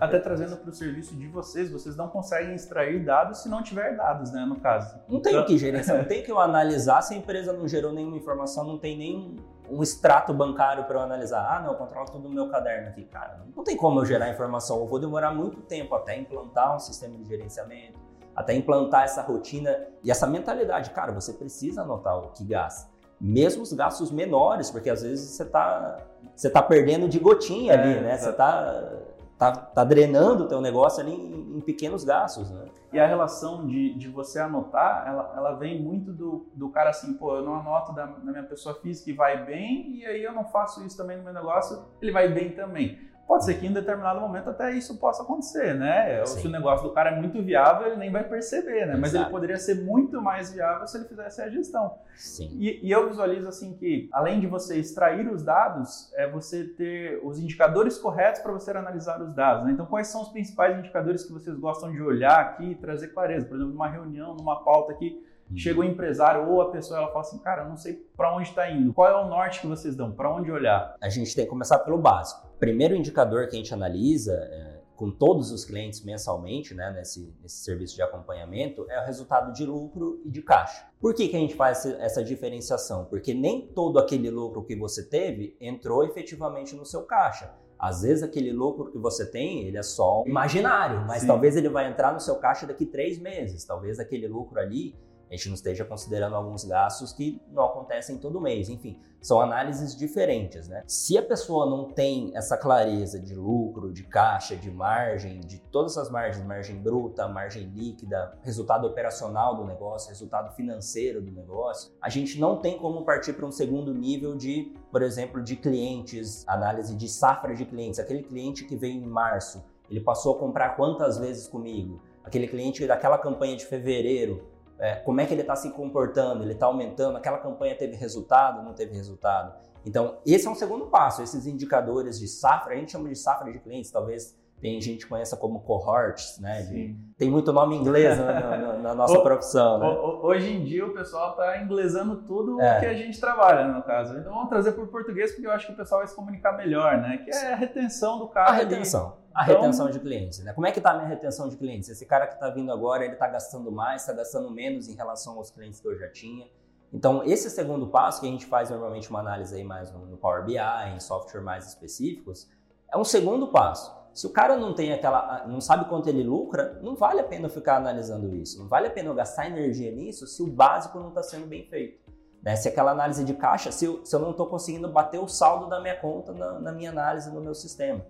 Até 0.00 0.18
trazendo 0.18 0.56
para 0.56 0.70
o 0.70 0.72
serviço 0.72 1.14
de 1.14 1.28
vocês, 1.28 1.70
vocês 1.70 1.94
não 1.94 2.08
conseguem 2.08 2.54
extrair 2.54 3.04
dados 3.04 3.42
se 3.42 3.48
não 3.48 3.62
tiver 3.62 3.96
dados, 3.96 4.32
né, 4.32 4.44
no 4.44 4.56
caso. 4.56 4.98
Não 5.08 5.20
tem 5.20 5.32
então... 5.32 5.44
o 5.44 5.46
que 5.46 5.56
gerenciar, 5.58 5.98
não 5.98 6.04
tem 6.04 6.22
que 6.22 6.32
eu 6.32 6.40
analisar 6.40 7.02
se 7.02 7.14
a 7.14 7.16
empresa 7.16 7.52
não 7.52 7.68
gerou 7.68 7.92
nenhuma 7.92 8.16
informação, 8.16 8.64
não 8.64 8.78
tem 8.78 8.96
nem 8.96 9.36
um 9.72 9.82
extrato 9.82 10.34
bancário 10.34 10.84
para 10.84 10.98
eu 10.98 11.02
analisar. 11.02 11.56
Ah, 11.56 11.60
não, 11.60 11.72
eu 11.72 11.78
controlo 11.78 12.06
tudo 12.10 12.28
no 12.28 12.34
meu 12.34 12.48
caderno 12.50 12.88
aqui, 12.88 13.04
cara. 13.04 13.40
Não 13.56 13.64
tem 13.64 13.74
como 13.74 14.00
eu 14.00 14.04
gerar 14.04 14.28
informação, 14.28 14.80
eu 14.80 14.86
vou 14.86 14.98
demorar 14.98 15.32
muito 15.32 15.62
tempo 15.62 15.94
até 15.94 16.16
implantar 16.16 16.76
um 16.76 16.78
sistema 16.78 17.16
de 17.16 17.24
gerenciamento, 17.24 17.98
até 18.36 18.54
implantar 18.54 19.04
essa 19.04 19.22
rotina 19.22 19.74
e 20.04 20.10
essa 20.10 20.26
mentalidade. 20.26 20.90
Cara, 20.90 21.10
você 21.10 21.32
precisa 21.32 21.82
anotar 21.82 22.18
o 22.18 22.28
que 22.32 22.44
gasta. 22.44 22.90
Mesmo 23.18 23.62
os 23.62 23.72
gastos 23.72 24.10
menores, 24.10 24.70
porque 24.70 24.90
às 24.90 25.02
vezes 25.02 25.30
você 25.30 25.42
está 25.44 25.96
você 26.34 26.50
tá 26.50 26.62
perdendo 26.62 27.08
de 27.08 27.18
gotinha 27.18 27.72
é, 27.72 27.78
ali, 27.78 28.00
né? 28.00 28.18
Você 28.18 28.30
está 28.30 28.92
tá, 29.42 29.50
tá 29.50 29.84
drenando 29.84 30.44
o 30.44 30.46
teu 30.46 30.60
negócio 30.60 31.02
ali 31.02 31.12
em, 31.12 31.56
em, 31.56 31.60
pequenos 31.60 32.04
gastos, 32.04 32.48
né? 32.50 32.66
E 32.92 33.00
a 33.00 33.06
relação 33.06 33.66
de, 33.66 33.94
de 33.94 34.08
você 34.08 34.38
anotar, 34.38 35.04
ela, 35.06 35.32
ela 35.36 35.52
vem 35.54 35.82
muito 35.82 36.12
do, 36.12 36.46
do 36.54 36.68
cara 36.68 36.90
assim, 36.90 37.14
pô, 37.14 37.34
eu 37.34 37.42
não 37.42 37.56
anoto 37.56 37.92
da, 37.92 38.06
da 38.06 38.30
minha 38.30 38.44
pessoa 38.44 38.74
física 38.76 39.10
e 39.10 39.14
vai 39.14 39.44
bem, 39.44 39.96
e 39.96 40.06
aí 40.06 40.22
eu 40.22 40.32
não 40.32 40.44
faço 40.44 40.84
isso 40.84 40.96
também 40.96 41.16
no 41.16 41.24
meu 41.24 41.32
negócio, 41.32 41.84
ele 42.00 42.12
vai 42.12 42.28
bem 42.28 42.52
também. 42.52 43.10
Pode 43.32 43.46
ser 43.46 43.54
que 43.54 43.66
em 43.66 43.72
determinado 43.72 44.20
momento 44.20 44.50
até 44.50 44.74
isso 44.74 44.98
possa 44.98 45.22
acontecer, 45.22 45.74
né? 45.74 46.22
Sim. 46.26 46.40
Se 46.42 46.46
o 46.48 46.50
negócio 46.50 46.86
do 46.86 46.92
cara 46.92 47.12
é 47.12 47.18
muito 47.18 47.42
viável, 47.42 47.86
ele 47.86 47.96
nem 47.96 48.12
vai 48.12 48.24
perceber, 48.24 48.84
né? 48.84 48.94
Mas 48.94 49.14
ele 49.14 49.24
poderia 49.24 49.56
ser 49.56 49.76
muito 49.76 50.20
mais 50.20 50.52
viável 50.52 50.86
se 50.86 50.98
ele 50.98 51.06
fizesse 51.06 51.40
a 51.40 51.48
gestão. 51.48 51.94
Sim. 52.14 52.54
E, 52.60 52.86
e, 52.86 52.90
eu 52.90 53.08
visualizo 53.08 53.48
assim 53.48 53.74
que, 53.78 54.06
além 54.12 54.38
de 54.38 54.46
você 54.46 54.78
extrair 54.78 55.26
os 55.32 55.42
dados, 55.42 56.12
é 56.14 56.28
você 56.28 56.64
ter 56.64 57.22
os 57.24 57.38
indicadores 57.38 57.96
corretos 57.96 58.42
para 58.42 58.52
você 58.52 58.70
analisar 58.70 59.22
os 59.22 59.32
dados. 59.32 59.64
Né? 59.64 59.72
Então, 59.72 59.86
quais 59.86 60.08
são 60.08 60.20
os 60.20 60.28
principais 60.28 60.78
indicadores 60.78 61.24
que 61.24 61.32
vocês 61.32 61.58
gostam 61.58 61.90
de 61.90 62.02
olhar 62.02 62.38
aqui 62.38 62.72
e 62.72 62.74
trazer 62.74 63.14
clareza? 63.14 63.46
Por 63.46 63.54
exemplo, 63.54 63.72
numa 63.72 63.88
reunião, 63.88 64.34
numa 64.34 64.62
pauta 64.62 64.92
aqui, 64.92 65.18
Uhum. 65.50 65.58
Chega 65.58 65.80
o 65.80 65.84
empresário 65.84 66.48
ou 66.48 66.62
a 66.62 66.70
pessoa, 66.70 66.98
ela 66.98 67.08
fala 67.08 67.20
assim, 67.20 67.38
cara, 67.38 67.62
eu 67.62 67.68
não 67.68 67.76
sei 67.76 67.94
para 68.16 68.34
onde 68.34 68.48
está 68.48 68.70
indo. 68.70 68.92
Qual 68.92 69.08
é 69.08 69.14
o 69.14 69.28
norte 69.28 69.60
que 69.60 69.66
vocês 69.66 69.94
dão? 69.94 70.10
Para 70.10 70.32
onde 70.32 70.50
olhar? 70.50 70.96
A 71.00 71.08
gente 71.08 71.34
tem 71.34 71.44
que 71.44 71.50
começar 71.50 71.78
pelo 71.80 71.98
básico. 71.98 72.51
Primeiro 72.62 72.94
indicador 72.94 73.48
que 73.48 73.56
a 73.56 73.58
gente 73.58 73.74
analisa 73.74 74.34
é, 74.34 74.78
com 74.94 75.10
todos 75.10 75.50
os 75.50 75.64
clientes 75.64 76.04
mensalmente, 76.04 76.72
né, 76.72 76.92
nesse, 76.92 77.34
nesse 77.42 77.56
serviço 77.56 77.96
de 77.96 78.02
acompanhamento, 78.02 78.86
é 78.88 79.02
o 79.02 79.04
resultado 79.04 79.52
de 79.52 79.66
lucro 79.66 80.20
e 80.24 80.30
de 80.30 80.40
caixa. 80.42 80.86
Por 81.00 81.12
que, 81.12 81.26
que 81.26 81.34
a 81.34 81.40
gente 81.40 81.56
faz 81.56 81.84
essa 81.84 82.22
diferenciação? 82.22 83.04
Porque 83.06 83.34
nem 83.34 83.66
todo 83.66 83.98
aquele 83.98 84.30
lucro 84.30 84.62
que 84.62 84.76
você 84.76 85.02
teve 85.02 85.56
entrou 85.60 86.04
efetivamente 86.04 86.76
no 86.76 86.86
seu 86.86 87.02
caixa. 87.02 87.52
Às 87.76 88.02
vezes 88.02 88.22
aquele 88.22 88.52
lucro 88.52 88.92
que 88.92 88.98
você 88.98 89.28
tem, 89.28 89.66
ele 89.66 89.76
é 89.76 89.82
só 89.82 90.22
imaginário, 90.24 91.04
mas 91.04 91.22
Sim. 91.22 91.26
talvez 91.26 91.56
ele 91.56 91.68
vai 91.68 91.90
entrar 91.90 92.12
no 92.12 92.20
seu 92.20 92.36
caixa 92.36 92.64
daqui 92.64 92.86
três 92.86 93.18
meses. 93.18 93.64
Talvez 93.64 93.98
aquele 93.98 94.28
lucro 94.28 94.60
ali 94.60 94.94
a 95.32 95.36
gente 95.36 95.48
não 95.48 95.54
esteja 95.54 95.82
considerando 95.82 96.36
alguns 96.36 96.62
gastos 96.62 97.10
que 97.10 97.40
não 97.50 97.64
acontecem 97.64 98.18
todo 98.18 98.38
mês. 98.38 98.68
Enfim, 98.68 99.00
são 99.18 99.40
análises 99.40 99.96
diferentes, 99.96 100.68
né? 100.68 100.82
Se 100.86 101.16
a 101.16 101.22
pessoa 101.22 101.64
não 101.64 101.90
tem 101.90 102.36
essa 102.36 102.54
clareza 102.54 103.18
de 103.18 103.34
lucro, 103.34 103.90
de 103.90 104.02
caixa, 104.02 104.54
de 104.54 104.70
margem, 104.70 105.40
de 105.40 105.58
todas 105.58 105.96
as 105.96 106.10
margens, 106.10 106.44
margem 106.44 106.76
bruta, 106.76 107.26
margem 107.28 107.62
líquida, 107.62 108.36
resultado 108.42 108.86
operacional 108.86 109.56
do 109.56 109.64
negócio, 109.64 110.10
resultado 110.10 110.54
financeiro 110.54 111.22
do 111.22 111.32
negócio, 111.32 111.92
a 112.02 112.10
gente 112.10 112.38
não 112.38 112.58
tem 112.58 112.76
como 112.76 113.02
partir 113.02 113.32
para 113.32 113.46
um 113.46 113.52
segundo 113.52 113.94
nível 113.94 114.36
de, 114.36 114.74
por 114.90 115.00
exemplo, 115.00 115.42
de 115.42 115.56
clientes, 115.56 116.46
análise 116.46 116.94
de 116.94 117.08
safra 117.08 117.54
de 117.54 117.64
clientes. 117.64 117.98
Aquele 117.98 118.22
cliente 118.22 118.64
que 118.64 118.76
veio 118.76 119.02
em 119.02 119.06
março, 119.06 119.64
ele 119.88 120.00
passou 120.00 120.36
a 120.36 120.38
comprar 120.38 120.76
quantas 120.76 121.16
vezes 121.16 121.48
comigo? 121.48 122.02
Aquele 122.24 122.46
cliente 122.46 122.86
daquela 122.86 123.18
campanha 123.18 123.56
de 123.56 123.66
fevereiro, 123.66 124.51
é, 124.82 124.96
como 124.96 125.20
é 125.20 125.26
que 125.26 125.32
ele 125.32 125.42
está 125.42 125.54
se 125.54 125.70
comportando, 125.70 126.42
ele 126.42 126.54
está 126.54 126.66
aumentando, 126.66 127.16
aquela 127.16 127.38
campanha 127.38 127.76
teve 127.76 127.94
resultado, 127.94 128.64
não 128.64 128.74
teve 128.74 128.92
resultado. 128.96 129.54
Então, 129.86 130.18
esse 130.26 130.48
é 130.48 130.50
um 130.50 130.56
segundo 130.56 130.86
passo, 130.86 131.22
esses 131.22 131.46
indicadores 131.46 132.18
de 132.18 132.26
safra, 132.26 132.74
a 132.74 132.76
gente 132.76 132.90
chama 132.90 133.08
de 133.08 133.16
safra 133.16 133.52
de 133.52 133.60
clientes, 133.60 133.92
talvez 133.92 134.36
tem 134.60 134.80
gente 134.80 135.04
que 135.04 135.08
conheça 135.08 135.36
como 135.36 135.60
cohorts, 135.60 136.38
né? 136.40 136.62
De, 136.62 136.96
tem 137.16 137.30
muito 137.30 137.52
nome 137.52 137.76
inglês 137.76 138.18
na, 138.18 138.40
na, 138.40 138.72
na 138.78 138.94
nossa 138.94 139.18
o, 139.18 139.22
profissão, 139.22 139.78
né? 139.78 139.88
Hoje 140.22 140.52
em 140.52 140.64
dia 140.64 140.84
o 140.84 140.94
pessoal 140.94 141.30
está 141.30 141.60
inglesando 141.60 142.22
tudo 142.22 142.60
é. 142.60 142.80
que 142.80 142.86
a 142.86 142.94
gente 142.94 143.20
trabalha, 143.20 143.66
no 143.66 143.82
caso. 143.82 144.16
Então 144.18 144.32
vamos 144.32 144.48
trazer 144.48 144.72
para 144.72 144.84
o 144.84 144.88
português 144.88 145.32
porque 145.32 145.46
eu 145.46 145.52
acho 145.52 145.66
que 145.66 145.72
o 145.72 145.76
pessoal 145.76 146.00
vai 146.00 146.08
se 146.08 146.14
comunicar 146.14 146.56
melhor, 146.56 146.96
né? 146.98 147.18
Que 147.18 147.30
é 147.30 147.52
a 147.52 147.56
retenção 147.56 148.20
do 148.20 148.28
cara. 148.28 148.50
A 148.50 148.52
retenção. 148.52 149.16
A 149.34 149.44
então... 149.44 149.60
retenção 149.60 149.90
de 149.90 149.98
clientes, 149.98 150.38
né? 150.40 150.52
Como 150.52 150.66
é 150.66 150.72
que 150.72 150.78
está 150.78 150.92
a 150.92 150.94
minha 150.94 151.08
retenção 151.08 151.48
de 151.48 151.56
clientes? 151.56 151.88
Esse 151.88 152.06
cara 152.06 152.26
que 152.26 152.34
está 152.34 152.50
vindo 152.50 152.70
agora, 152.72 153.04
ele 153.04 153.14
está 153.14 153.28
gastando 153.28 153.70
mais, 153.70 154.02
está 154.02 154.12
gastando 154.12 154.50
menos 154.50 154.88
em 154.88 154.94
relação 154.94 155.36
aos 155.36 155.50
clientes 155.50 155.80
que 155.80 155.88
eu 155.88 155.98
já 155.98 156.08
tinha. 156.10 156.46
Então, 156.92 157.24
esse 157.24 157.48
segundo 157.48 157.86
passo, 157.86 158.20
que 158.20 158.26
a 158.26 158.30
gente 158.30 158.44
faz 158.44 158.68
normalmente 158.68 159.08
uma 159.08 159.20
análise 159.20 159.54
aí 159.54 159.64
mais 159.64 159.90
no 159.90 160.16
Power 160.18 160.44
BI, 160.44 160.58
em 160.94 161.00
software 161.00 161.40
mais 161.40 161.66
específicos, 161.66 162.50
é 162.92 162.96
um 162.96 163.04
segundo 163.04 163.48
passo. 163.48 164.02
Se 164.12 164.26
o 164.26 164.30
cara 164.30 164.58
não 164.58 164.74
tem 164.74 164.92
aquela, 164.92 165.46
não 165.46 165.60
sabe 165.60 165.86
quanto 165.86 166.08
ele 166.08 166.22
lucra, 166.22 166.78
não 166.82 166.94
vale 166.94 167.20
a 167.20 167.24
pena 167.24 167.48
ficar 167.48 167.76
analisando 167.76 168.34
isso. 168.36 168.58
Não 168.58 168.68
vale 168.68 168.88
a 168.88 168.90
pena 168.90 169.08
eu 169.08 169.14
gastar 169.14 169.46
energia 169.46 169.90
nisso 169.90 170.26
se 170.26 170.42
o 170.42 170.46
básico 170.46 171.00
não 171.00 171.08
está 171.08 171.22
sendo 171.22 171.46
bem 171.46 171.64
feito. 171.64 171.98
Né? 172.42 172.56
Se 172.56 172.68
aquela 172.68 172.90
análise 172.90 173.24
de 173.24 173.32
caixa, 173.32 173.72
se 173.72 173.86
eu, 173.86 174.04
se 174.04 174.14
eu 174.14 174.20
não 174.20 174.32
estou 174.32 174.46
conseguindo 174.46 174.86
bater 174.88 175.18
o 175.18 175.28
saldo 175.28 175.66
da 175.68 175.80
minha 175.80 175.96
conta 175.96 176.32
na, 176.32 176.60
na 176.60 176.72
minha 176.72 176.90
análise 176.90 177.32
no 177.32 177.40
meu 177.40 177.54
sistema. 177.54 178.04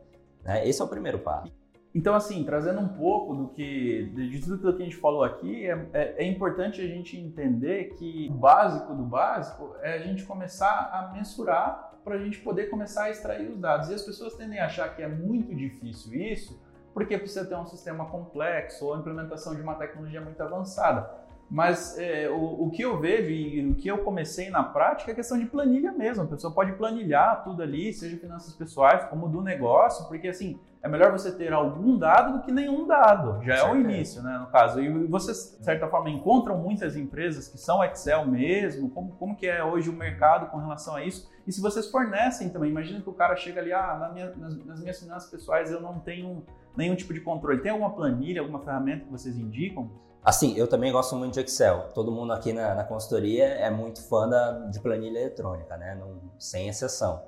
Né? 0.45 0.67
Esse 0.67 0.81
é 0.81 0.85
o 0.85 0.89
primeiro 0.89 1.19
passo. 1.19 1.53
Então, 1.95 2.15
assim, 2.15 2.43
trazendo 2.43 2.81
um 2.81 2.89
pouco 2.89 3.35
do 3.35 3.49
que 3.49 4.11
de 4.15 4.41
tudo 4.41 4.75
que 4.75 4.83
a 4.83 4.85
gente 4.85 4.97
falou 4.97 5.23
aqui, 5.23 5.67
é, 5.67 5.89
é, 5.93 6.25
é, 6.25 6.27
importante 6.27 6.81
a 6.81 6.87
gente 6.87 7.19
entender 7.19 7.91
que 7.99 8.29
o 8.31 8.35
básico 8.35 8.95
do 8.95 9.03
básico 9.03 9.77
é 9.83 9.95
a 9.95 9.99
gente 9.99 10.25
começar 10.25 10.91
a 10.91 11.13
mensurar 11.13 11.93
para 12.03 12.15
a 12.15 12.19
gente 12.19 12.39
poder 12.39 12.71
começar 12.71 13.05
a 13.05 13.11
extrair 13.11 13.49
os 13.51 13.59
dados. 13.59 13.91
E 13.91 13.95
as 13.95 14.03
pessoas 14.03 14.35
tendem 14.35 14.59
a 14.59 14.67
achar 14.67 14.97
que 14.97 15.03
é 15.03 15.09
muito 15.09 15.55
difícil 15.55 16.15
isso, 16.15 16.61
porque 16.95 17.17
precisa 17.19 17.45
ter 17.45 17.57
um 17.57 17.67
sistema 17.67 18.07
complexo 18.07 18.87
ou 18.87 18.95
a 18.95 18.99
implementação 18.99 19.55
de 19.55 19.61
uma 19.61 19.75
tecnologia 19.75 20.21
muito 20.21 20.43
avançada. 20.43 21.22
Mas 21.51 21.99
é, 21.99 22.31
o, 22.31 22.65
o, 22.65 22.71
que 22.71 22.83
eu 22.83 22.99
vejo 22.99 23.29
e 23.31 23.71
o 23.71 23.75
que 23.75 23.87
eu 23.87 23.99
comecei 23.99 24.49
na 24.49 24.63
prática 24.63 25.13
é 25.13 25.15
questão 25.15 25.39
de 25.39 25.45
planilha 25.45 25.93
mesmo. 25.93 26.25
A 26.25 26.27
pessoa 26.27 26.53
pode 26.53 26.73
planilhar 26.73 27.45
tudo 27.45 27.63
ali, 27.63 27.93
seja 27.93 28.17
finanças 28.17 28.55
pessoais 28.55 29.05
como 29.05 29.29
do 29.29 29.43
negócio, 29.43 30.09
porque 30.09 30.29
assim, 30.29 30.59
é 30.83 30.89
melhor 30.89 31.13
você 31.13 31.31
ter 31.31 31.53
algum 31.53 31.97
dado 31.97 32.39
do 32.39 32.43
que 32.43 32.51
nenhum 32.51 32.87
dado. 32.87 33.45
Já 33.45 33.57
é 33.57 33.71
o 33.71 33.77
início, 33.77 34.21
né, 34.23 34.37
no 34.39 34.47
caso. 34.47 34.81
E 34.81 35.07
vocês, 35.07 35.57
de 35.59 35.65
certa 35.65 35.87
forma, 35.87 36.11
encontram 36.11 36.59
muitas 36.59 36.97
empresas 36.97 37.47
que 37.47 37.57
são 37.57 37.85
Excel 37.85 38.27
mesmo. 38.27 38.91
Como, 38.91 39.13
como 39.13 39.37
que 39.37 39.47
é 39.47 39.63
hoje 39.63 39.89
o 39.89 39.93
mercado 39.93 40.51
com 40.51 40.57
relação 40.57 40.97
a 40.97 41.05
isso? 41.05 41.31
E 41.47 41.53
se 41.53 41.61
vocês 41.61 41.89
fornecem 41.89 42.49
também, 42.49 42.71
imagina 42.71 43.01
que 43.01 43.09
o 43.09 43.13
cara 43.13 43.37
chega 43.37 43.61
ali, 43.61 43.73
ah, 43.73 43.97
na 44.01 44.09
minha, 44.09 44.35
nas, 44.35 44.57
nas 44.65 44.81
minhas 44.81 44.99
finanças 44.99 45.31
pessoais 45.31 45.71
eu 45.71 45.81
não 45.81 46.01
tenho 46.01 46.45
nenhum 46.77 46.97
tipo 46.97 47.15
de 47.15 47.21
controle. 47.21 47.61
Tem 47.61 47.71
alguma 47.71 47.91
planilha, 47.91 48.41
alguma 48.41 48.59
ferramenta 48.59 49.05
que 49.05 49.11
vocês 49.13 49.39
indicam? 49.39 49.89
Assim, 50.25 50.57
eu 50.57 50.69
também 50.69 50.93
gosto 50.93 51.17
muito 51.17 51.35
de 51.35 51.41
Excel. 51.41 51.89
Todo 51.95 52.13
mundo 52.13 52.33
aqui 52.33 52.53
na, 52.53 52.75
na 52.77 52.85
consultoria 52.85 53.45
é 53.45 53.69
muito 53.71 54.01
fã 54.03 54.29
da, 54.29 54.53
de 54.69 54.79
planilha 54.81 55.19
eletrônica, 55.19 55.77
né? 55.77 55.97
Não, 55.97 56.21
sem 56.39 56.69
exceção. 56.69 57.23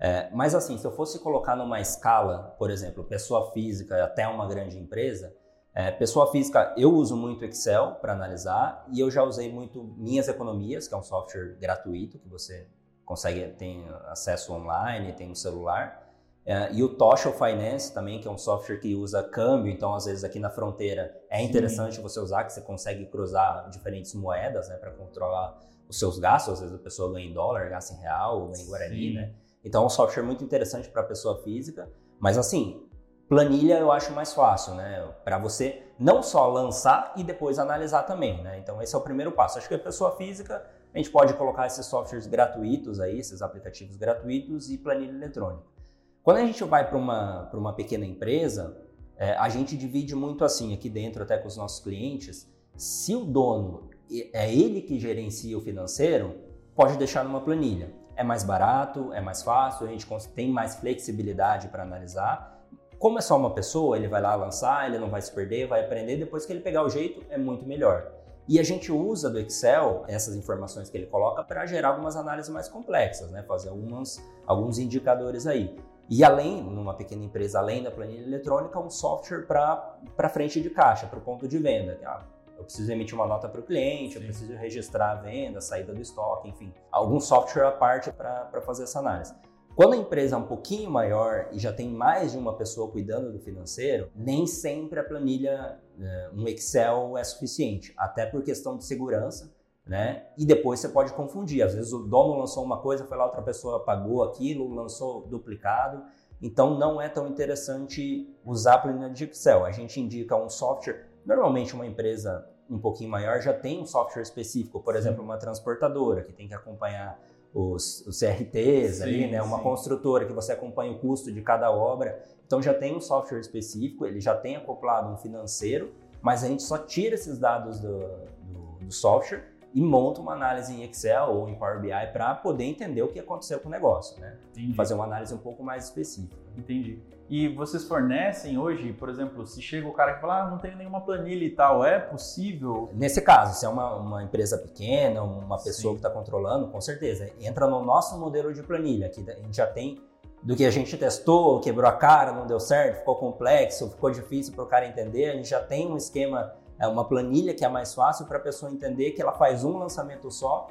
É, 0.00 0.30
mas 0.32 0.54
assim, 0.54 0.78
se 0.78 0.86
eu 0.86 0.92
fosse 0.92 1.18
colocar 1.18 1.56
numa 1.56 1.80
escala, 1.80 2.54
por 2.58 2.70
exemplo, 2.70 3.04
pessoa 3.04 3.50
física 3.52 4.02
até 4.02 4.26
uma 4.26 4.46
grande 4.46 4.78
empresa, 4.78 5.34
é, 5.74 5.90
pessoa 5.90 6.30
física, 6.30 6.72
eu 6.76 6.92
uso 6.92 7.16
muito 7.16 7.44
Excel 7.44 7.96
para 7.96 8.12
analisar 8.12 8.86
e 8.92 9.00
eu 9.00 9.10
já 9.10 9.22
usei 9.22 9.52
muito 9.52 9.84
Minhas 9.98 10.26
Economias, 10.28 10.88
que 10.88 10.94
é 10.94 10.96
um 10.96 11.02
software 11.02 11.56
gratuito 11.60 12.18
que 12.18 12.28
você 12.28 12.68
consegue 13.04 13.46
ter 13.54 13.84
acesso 14.06 14.52
online, 14.54 15.12
tem 15.12 15.28
no 15.28 15.36
celular. 15.36 16.07
É, 16.44 16.72
e 16.72 16.82
o 16.82 16.88
Toshel 16.88 17.32
Finance 17.32 17.92
também, 17.92 18.20
que 18.20 18.26
é 18.26 18.30
um 18.30 18.38
software 18.38 18.78
que 18.78 18.94
usa 18.94 19.22
câmbio, 19.22 19.70
então 19.70 19.94
às 19.94 20.06
vezes 20.06 20.24
aqui 20.24 20.38
na 20.38 20.48
fronteira 20.48 21.14
é 21.28 21.42
interessante 21.42 21.96
Sim. 21.96 22.02
você 22.02 22.18
usar, 22.18 22.44
que 22.44 22.52
você 22.52 22.62
consegue 22.62 23.04
cruzar 23.06 23.68
diferentes 23.68 24.14
moedas 24.14 24.68
né, 24.68 24.76
para 24.76 24.90
controlar 24.92 25.58
os 25.88 25.98
seus 25.98 26.18
gastos. 26.18 26.54
Às 26.54 26.60
vezes 26.60 26.74
a 26.74 26.78
pessoa 26.78 27.12
ganha 27.12 27.28
em 27.28 27.32
dólar, 27.32 27.68
gasta 27.68 27.94
em 27.94 27.98
real, 27.98 28.48
ganha 28.48 28.62
em 28.62 28.66
guarani, 28.66 29.08
Sim. 29.08 29.14
né? 29.14 29.34
Então 29.64 29.82
é 29.82 29.86
um 29.86 29.90
software 29.90 30.22
muito 30.22 30.44
interessante 30.44 30.88
para 30.88 31.02
a 31.02 31.04
pessoa 31.04 31.42
física. 31.42 31.90
Mas 32.18 32.38
assim, 32.38 32.88
planilha 33.28 33.78
eu 33.78 33.92
acho 33.92 34.12
mais 34.12 34.32
fácil, 34.32 34.74
né? 34.74 35.06
Para 35.24 35.38
você 35.38 35.82
não 35.98 36.22
só 36.22 36.46
lançar 36.48 37.12
e 37.16 37.24
depois 37.24 37.58
analisar 37.58 38.04
também, 38.04 38.42
né? 38.42 38.58
Então 38.58 38.80
esse 38.80 38.94
é 38.94 38.98
o 38.98 39.00
primeiro 39.00 39.32
passo. 39.32 39.58
Acho 39.58 39.68
que 39.68 39.74
a 39.74 39.78
pessoa 39.78 40.16
física, 40.16 40.64
a 40.94 40.96
gente 40.96 41.10
pode 41.10 41.34
colocar 41.34 41.66
esses 41.66 41.84
softwares 41.86 42.26
gratuitos 42.26 43.00
aí, 43.00 43.18
esses 43.18 43.42
aplicativos 43.42 43.96
gratuitos 43.96 44.70
e 44.70 44.78
planilha 44.78 45.10
eletrônica. 45.10 45.77
Quando 46.22 46.38
a 46.38 46.46
gente 46.46 46.62
vai 46.64 46.88
para 46.88 46.98
uma, 46.98 47.50
uma 47.52 47.72
pequena 47.72 48.04
empresa, 48.04 48.76
é, 49.16 49.32
a 49.32 49.48
gente 49.48 49.76
divide 49.76 50.14
muito 50.14 50.44
assim 50.44 50.74
aqui 50.74 50.88
dentro, 50.88 51.22
até 51.22 51.36
com 51.38 51.48
os 51.48 51.56
nossos 51.56 51.80
clientes. 51.82 52.48
Se 52.76 53.14
o 53.14 53.24
dono 53.24 53.90
é 54.32 54.52
ele 54.52 54.80
que 54.80 54.98
gerencia 54.98 55.56
o 55.56 55.60
financeiro, 55.60 56.36
pode 56.74 56.96
deixar 56.96 57.24
numa 57.24 57.40
planilha. 57.40 57.92
É 58.14 58.22
mais 58.22 58.44
barato, 58.44 59.12
é 59.12 59.20
mais 59.20 59.42
fácil, 59.42 59.86
a 59.86 59.90
gente 59.90 60.06
tem 60.34 60.50
mais 60.50 60.76
flexibilidade 60.76 61.68
para 61.68 61.82
analisar. 61.82 62.58
Como 62.98 63.18
é 63.18 63.20
só 63.20 63.36
uma 63.36 63.54
pessoa, 63.54 63.96
ele 63.96 64.08
vai 64.08 64.20
lá 64.20 64.34
lançar, 64.34 64.88
ele 64.88 64.98
não 64.98 65.08
vai 65.08 65.22
se 65.22 65.32
perder, 65.32 65.68
vai 65.68 65.84
aprender, 65.84 66.16
depois 66.16 66.44
que 66.44 66.52
ele 66.52 66.60
pegar 66.60 66.84
o 66.84 66.88
jeito, 66.88 67.24
é 67.30 67.38
muito 67.38 67.64
melhor. 67.64 68.12
E 68.48 68.58
a 68.58 68.62
gente 68.62 68.90
usa 68.90 69.28
do 69.28 69.38
Excel 69.38 70.04
essas 70.08 70.34
informações 70.34 70.88
que 70.88 70.96
ele 70.96 71.06
coloca 71.06 71.44
para 71.44 71.66
gerar 71.66 71.90
algumas 71.90 72.16
análises 72.16 72.50
mais 72.50 72.68
complexas, 72.68 73.30
né? 73.30 73.42
fazer 73.42 73.68
algumas, 73.68 74.24
alguns 74.46 74.78
indicadores 74.78 75.46
aí. 75.46 75.78
E 76.08 76.24
além, 76.24 76.62
numa 76.62 76.94
pequena 76.94 77.24
empresa, 77.24 77.58
além 77.58 77.82
da 77.82 77.90
planilha 77.90 78.22
eletrônica, 78.22 78.78
um 78.80 78.88
software 78.88 79.46
para 79.46 80.28
frente 80.30 80.60
de 80.60 80.70
caixa, 80.70 81.06
para 81.06 81.18
o 81.18 81.22
ponto 81.22 81.46
de 81.46 81.58
venda. 81.58 82.00
Ah, 82.04 82.22
eu 82.56 82.64
preciso 82.64 82.90
emitir 82.90 83.14
uma 83.14 83.26
nota 83.26 83.48
para 83.48 83.60
o 83.60 83.64
cliente, 83.64 84.14
Sim. 84.14 84.20
eu 84.20 84.24
preciso 84.24 84.54
registrar 84.54 85.12
a 85.12 85.14
venda, 85.16 85.58
a 85.58 85.60
saída 85.60 85.92
do 85.92 86.00
estoque, 86.00 86.48
enfim. 86.48 86.72
Algum 86.90 87.20
software 87.20 87.66
à 87.66 87.72
parte 87.72 88.10
para 88.10 88.60
fazer 88.62 88.84
essa 88.84 88.98
análise. 88.98 89.34
Quando 89.76 89.92
a 89.92 89.96
empresa 89.96 90.34
é 90.34 90.38
um 90.38 90.46
pouquinho 90.46 90.90
maior 90.90 91.50
e 91.52 91.58
já 91.58 91.72
tem 91.72 91.88
mais 91.88 92.32
de 92.32 92.38
uma 92.38 92.56
pessoa 92.56 92.90
cuidando 92.90 93.30
do 93.30 93.38
financeiro, 93.38 94.10
nem 94.12 94.44
sempre 94.44 94.98
a 94.98 95.04
planilha, 95.04 95.78
eh, 96.00 96.30
um 96.34 96.48
Excel 96.48 97.16
é 97.16 97.22
suficiente, 97.22 97.94
até 97.96 98.26
por 98.26 98.42
questão 98.42 98.76
de 98.76 98.84
segurança, 98.84 99.54
né? 99.88 100.26
E 100.36 100.44
depois 100.44 100.78
você 100.78 100.88
pode 100.88 101.12
confundir. 101.14 101.62
Às 101.62 101.74
vezes 101.74 101.92
o 101.92 102.00
dono 102.00 102.38
lançou 102.38 102.62
uma 102.62 102.78
coisa, 102.78 103.06
foi 103.06 103.16
lá 103.16 103.24
outra 103.24 103.40
pessoa 103.40 103.80
pagou 103.80 104.22
aquilo, 104.22 104.72
lançou 104.72 105.26
duplicado. 105.26 106.02
Então 106.42 106.78
não 106.78 107.00
é 107.00 107.08
tão 107.08 107.26
interessante 107.26 108.28
usar 108.44 108.74
a 108.74 108.78
planilha 108.78 109.10
de 109.10 109.24
Excel. 109.24 109.64
A 109.64 109.72
gente 109.72 109.98
indica 109.98 110.36
um 110.36 110.50
software. 110.50 111.08
Normalmente 111.24 111.74
uma 111.74 111.86
empresa 111.86 112.46
um 112.70 112.78
pouquinho 112.78 113.10
maior 113.10 113.40
já 113.40 113.54
tem 113.54 113.80
um 113.80 113.86
software 113.86 114.22
específico, 114.22 114.78
por 114.78 114.94
exemplo, 114.94 115.24
uma 115.24 115.38
transportadora 115.38 116.22
que 116.22 116.34
tem 116.34 116.46
que 116.46 116.52
acompanhar 116.52 117.18
os, 117.54 118.06
os 118.06 118.20
CRTs 118.20 118.96
sim, 118.96 119.02
ali, 119.02 119.30
né? 119.30 119.40
Uma 119.40 119.56
sim. 119.56 119.62
construtora 119.62 120.26
que 120.26 120.34
você 120.34 120.52
acompanha 120.52 120.92
o 120.92 120.98
custo 120.98 121.32
de 121.32 121.40
cada 121.40 121.70
obra. 121.70 122.22
Então 122.46 122.60
já 122.60 122.74
tem 122.74 122.94
um 122.94 123.00
software 123.00 123.40
específico, 123.40 124.04
ele 124.04 124.20
já 124.20 124.34
tem 124.34 124.54
acoplado 124.54 125.10
um 125.10 125.16
financeiro, 125.16 125.94
mas 126.20 126.44
a 126.44 126.48
gente 126.48 126.62
só 126.62 126.76
tira 126.76 127.14
esses 127.14 127.38
dados 127.38 127.80
do, 127.80 127.98
do, 128.42 128.84
do 128.84 128.92
software 128.92 129.57
e 129.74 129.82
monta 129.82 130.20
uma 130.20 130.32
análise 130.32 130.72
em 130.72 130.82
Excel 130.82 131.26
ou 131.28 131.48
em 131.48 131.54
Power 131.54 131.80
BI 131.80 131.90
para 132.12 132.34
poder 132.34 132.64
entender 132.64 133.02
o 133.02 133.08
que 133.08 133.18
aconteceu 133.18 133.60
com 133.60 133.68
o 133.68 133.70
negócio, 133.70 134.20
né? 134.20 134.36
Entendi. 134.50 134.74
Fazer 134.74 134.94
uma 134.94 135.04
análise 135.04 135.34
um 135.34 135.38
pouco 135.38 135.62
mais 135.62 135.84
específica. 135.84 136.36
Entendi. 136.56 137.00
E 137.28 137.46
vocês 137.48 137.84
fornecem 137.84 138.56
hoje, 138.56 138.92
por 138.94 139.10
exemplo, 139.10 139.46
se 139.46 139.60
chega 139.60 139.86
o 139.86 139.92
cara 139.92 140.14
que 140.14 140.20
fala, 140.22 140.44
ah, 140.44 140.50
não 140.50 140.56
tenho 140.56 140.76
nenhuma 140.78 141.02
planilha 141.02 141.44
e 141.44 141.50
tal, 141.50 141.84
é 141.84 141.98
possível? 141.98 142.88
Nesse 142.94 143.20
caso, 143.20 143.58
se 143.58 143.66
é 143.66 143.68
uma, 143.68 143.96
uma 143.96 144.22
empresa 144.22 144.56
pequena, 144.56 145.22
uma 145.22 145.58
pessoa 145.58 145.92
Sim. 145.92 146.00
que 146.00 146.06
está 146.06 146.10
controlando, 146.10 146.68
com 146.68 146.80
certeza, 146.80 147.30
entra 147.38 147.66
no 147.66 147.84
nosso 147.84 148.18
modelo 148.18 148.54
de 148.54 148.62
planilha, 148.62 149.10
que 149.10 149.20
a 149.30 149.34
gente 149.34 149.56
já 149.56 149.66
tem 149.66 150.00
do 150.42 150.56
que 150.56 150.64
a 150.64 150.70
gente 150.70 150.96
testou, 150.96 151.60
quebrou 151.60 151.88
a 151.88 151.92
cara, 151.92 152.32
não 152.32 152.46
deu 152.46 152.60
certo, 152.60 153.00
ficou 153.00 153.16
complexo, 153.16 153.90
ficou 153.90 154.10
difícil 154.10 154.54
para 154.54 154.64
o 154.64 154.66
cara 154.66 154.86
entender, 154.86 155.30
a 155.30 155.34
gente 155.34 155.48
já 155.48 155.60
tem 155.60 155.86
um 155.90 155.96
esquema, 155.96 156.54
é, 156.78 156.86
uma 156.86 157.04
planilha 157.06 157.54
que 157.54 157.64
é 157.64 157.68
mais 157.68 157.94
fácil 157.94 158.26
para 158.26 158.38
a 158.38 158.40
pessoa 158.40 158.70
entender 158.70 159.12
que 159.12 159.22
ela 159.22 159.32
faz 159.32 159.64
um 159.64 159.78
lançamento 159.78 160.30
só 160.30 160.68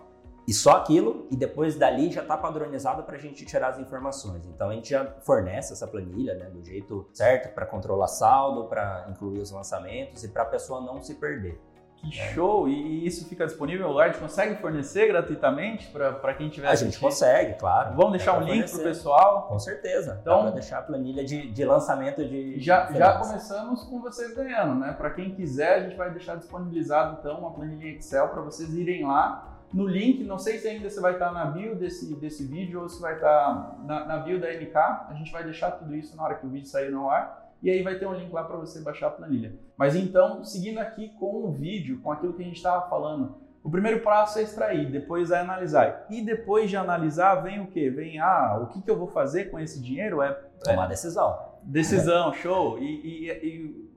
e 0.48 0.54
só 0.54 0.78
aquilo, 0.78 1.28
e 1.30 1.36
depois 1.36 1.76
dali 1.76 2.10
já 2.10 2.22
está 2.22 2.38
padronizado 2.38 3.04
para 3.04 3.18
a 3.18 3.20
gente 3.20 3.46
tirar 3.46 3.68
as 3.68 3.80
informações. 3.80 4.46
Então 4.46 4.70
a 4.70 4.74
gente 4.74 4.90
já 4.90 5.06
fornece 5.20 5.74
essa 5.74 5.86
planilha 5.86 6.36
né, 6.36 6.50
do 6.50 6.64
jeito 6.64 7.06
certo 7.12 7.54
para 7.54 7.66
controlar 7.66 8.08
saldo, 8.08 8.64
para 8.70 9.08
incluir 9.10 9.40
os 9.40 9.52
lançamentos 9.52 10.24
e 10.24 10.30
para 10.30 10.44
a 10.44 10.46
pessoa 10.46 10.80
não 10.80 11.02
se 11.02 11.16
perder. 11.16 11.60
Que 11.98 12.12
show! 12.12 12.68
E 12.68 13.06
isso 13.06 13.28
fica 13.28 13.46
disponível 13.46 13.92
lá? 13.92 14.06
A 14.06 14.08
gente 14.08 14.20
consegue 14.20 14.56
fornecer 14.62 15.08
gratuitamente 15.08 15.88
para 15.88 16.34
quem 16.34 16.50
tiver 16.50 16.68
A 16.68 16.76
gente 16.76 17.00
consegue, 17.00 17.54
claro. 17.56 17.96
Vamos 17.96 18.12
deixar 18.12 18.38
um 18.38 18.44
link 18.44 18.70
para 18.70 18.80
o 18.80 18.84
pessoal? 18.84 19.48
Com 19.48 19.60
certeza. 19.60 20.20
Então, 20.22 20.42
para 20.42 20.52
deixar 20.52 20.80
a 20.80 20.82
planilha 20.82 21.26
de, 21.26 21.52
de 21.52 21.66
lançamento 21.66 22.24
de. 22.24 22.60
Já, 22.60 22.92
já 22.92 23.18
começamos 23.18 23.84
com 23.84 24.00
vocês 24.00 24.34
ganhando, 24.36 24.76
né? 24.76 24.94
Para 24.94 25.10
quem 25.10 25.34
quiser, 25.34 25.74
a 25.76 25.80
gente 25.82 25.96
vai 25.96 26.12
deixar 26.12 26.36
disponibilizado 26.36 27.18
então 27.20 27.40
uma 27.40 27.52
planilha 27.52 27.96
Excel 27.96 28.30
para 28.30 28.42
vocês 28.42 28.74
irem 28.74 29.06
lá 29.06 29.58
no 29.74 29.86
link, 29.86 30.24
não 30.24 30.38
sei 30.38 30.60
se 30.60 30.68
ainda 30.68 30.90
você 30.90 31.02
vai 31.02 31.14
estar 31.14 31.32
na 31.32 31.46
bio 31.46 31.76
desse, 31.76 32.16
desse 32.16 32.46
vídeo 32.46 32.82
ou 32.82 32.88
se 32.88 33.02
vai 33.02 33.16
estar 33.16 33.78
na, 33.84 34.06
na 34.06 34.18
bio 34.18 34.40
da 34.40 34.48
NK. 34.48 34.76
A 34.76 35.14
gente 35.14 35.32
vai 35.32 35.44
deixar 35.44 35.72
tudo 35.72 35.94
isso 35.96 36.16
na 36.16 36.24
hora 36.24 36.36
que 36.36 36.46
o 36.46 36.50
vídeo 36.50 36.68
sair 36.68 36.90
no 36.90 37.10
ar. 37.10 37.47
E 37.62 37.70
aí 37.70 37.82
vai 37.82 37.98
ter 37.98 38.06
um 38.06 38.14
link 38.14 38.32
lá 38.32 38.44
para 38.44 38.58
você 38.58 38.82
baixar 38.82 39.08
a 39.08 39.12
planilha. 39.12 39.56
Mas 39.76 39.96
então, 39.96 40.44
seguindo 40.44 40.78
aqui 40.78 41.10
com 41.20 41.46
o 41.46 41.52
vídeo, 41.52 42.00
com 42.02 42.12
aquilo 42.12 42.34
que 42.34 42.42
a 42.42 42.46
gente 42.46 42.58
estava 42.58 42.88
falando, 42.90 43.36
o 43.64 43.70
primeiro 43.70 44.02
passo 44.02 44.40
é 44.40 44.44
extrair, 44.44 44.90
depois 44.90 45.32
é 45.32 45.40
analisar. 45.40 46.06
E 46.10 46.22
depois 46.22 46.70
de 46.70 46.78
analisar, 46.78 47.36
vem 47.36 47.60
o 47.60 47.68
quê? 47.68 47.90
Vem, 47.90 48.20
ah, 48.20 48.60
o 48.62 48.68
que, 48.68 48.82
que 48.82 48.90
eu 48.90 48.98
vou 48.98 49.08
fazer 49.08 49.52
com 49.52 49.60
esse 49.60 49.82
dinheiro? 49.82 50.22
É, 50.22 50.32
Tomar 50.64 50.86
é, 50.86 50.90
decisão. 50.90 51.38
Decisão, 51.64 52.34
show. 52.34 52.80
E, 52.80 52.86
e, 52.86 53.32
e, 53.32 53.90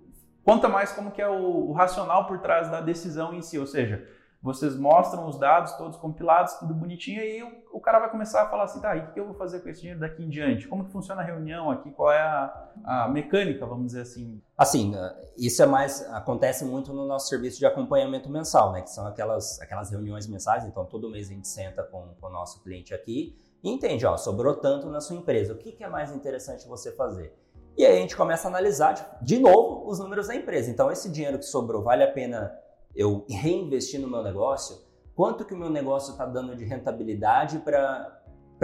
conta 0.43 0.69
mais 0.69 0.93
como 0.93 1.11
que 1.11 1.23
é 1.23 1.29
o, 1.29 1.69
o 1.69 1.73
racional 1.73 2.27
por 2.27 2.39
trás 2.39 2.69
da 2.71 2.81
decisão 2.81 3.33
em 3.33 3.43
si, 3.43 3.59
ou 3.59 3.67
seja, 3.67 4.05
vocês 4.43 4.75
mostram 4.75 5.29
os 5.29 5.39
dados 5.39 5.73
todos 5.73 5.99
compilados, 5.99 6.55
tudo 6.55 6.73
bonitinho, 6.73 7.23
e 7.23 7.43
o, 7.73 7.79
cara 7.81 7.99
vai 7.99 8.11
começar 8.11 8.43
a 8.43 8.49
falar 8.49 8.65
assim, 8.65 8.81
tá, 8.81 8.97
e 8.97 9.01
o 9.01 9.13
que 9.13 9.21
eu 9.21 9.27
vou 9.27 9.35
fazer 9.35 9.61
com 9.61 9.69
esse 9.69 9.81
dinheiro 9.81 10.01
daqui 10.01 10.23
em 10.23 10.31
diante? 10.31 10.67
Como 10.67 10.85
que 10.85 10.91
funciona 10.91 11.21
a 11.21 11.25
reunião 11.25 11.71
aqui? 11.71 11.91
Qual 11.91 12.11
é 12.11 12.21
a, 12.21 12.69
a 12.85 13.09
mecânica, 13.09 13.67
vamos 13.67 13.89
dizer 13.89 14.03
assim? 14.03 14.41
Assim, 14.57 14.91
né, 14.91 15.15
isso 15.37 15.63
é 15.63 15.67
mais, 15.67 16.03
acontece 16.13 16.65
muito 16.65 16.93
no 16.93 17.07
nosso 17.07 17.29
serviço 17.29 17.59
de 17.59 17.67
acompanhamento 17.67 18.31
mensal, 18.31 18.73
né, 18.73 18.81
que 18.81 18.91
são 18.91 19.07
aquelas, 19.07 19.61
aquelas 19.61 19.91
reuniões 19.91 20.27
mensais, 20.27 20.65
então 20.65 20.87
todo 20.87 21.11
mês 21.11 21.29
a 21.29 21.35
gente 21.35 21.49
senta 21.49 21.83
com, 21.83 22.15
com 22.19 22.27
o 22.27 22.31
nosso 22.31 22.63
cliente 22.63 22.95
aqui 22.95 23.37
e 23.63 23.71
entende, 23.71 24.07
ó, 24.07 24.17
sobrou 24.17 24.55
tanto 24.55 24.89
na 24.89 25.01
sua 25.01 25.17
empresa, 25.17 25.53
o 25.53 25.57
que, 25.59 25.73
que 25.73 25.85
é 25.85 25.89
mais 25.89 26.15
interessante 26.15 26.67
você 26.67 26.93
fazer? 26.93 27.37
E 27.77 27.85
aí 27.85 27.97
a 27.97 28.01
gente 28.01 28.17
começa 28.17 28.49
a 28.49 28.51
analisar, 28.51 28.93
de, 28.93 29.05
de 29.23 29.39
novo, 29.39 29.89
os 29.89 29.99
números 29.99 30.27
da 30.27 30.35
empresa. 30.35 30.71
Então, 30.71 30.91
esse 30.91 31.09
dinheiro 31.09 31.39
que 31.39 31.45
sobrou, 31.45 31.83
vale 31.83 32.03
a 32.03 32.13
pena 32.13 32.53
eu 33.01 33.25
reinvestir 33.31 33.99
no 33.99 34.07
meu 34.07 34.23
negócio, 34.23 34.77
quanto 35.15 35.47
que 35.47 35.55
o 35.55 35.57
meu 35.57 35.71
negócio 35.71 36.13
está 36.13 36.27
dando 36.27 36.55
de 36.55 36.67
rentabilidade 36.67 37.59
para 37.61 38.21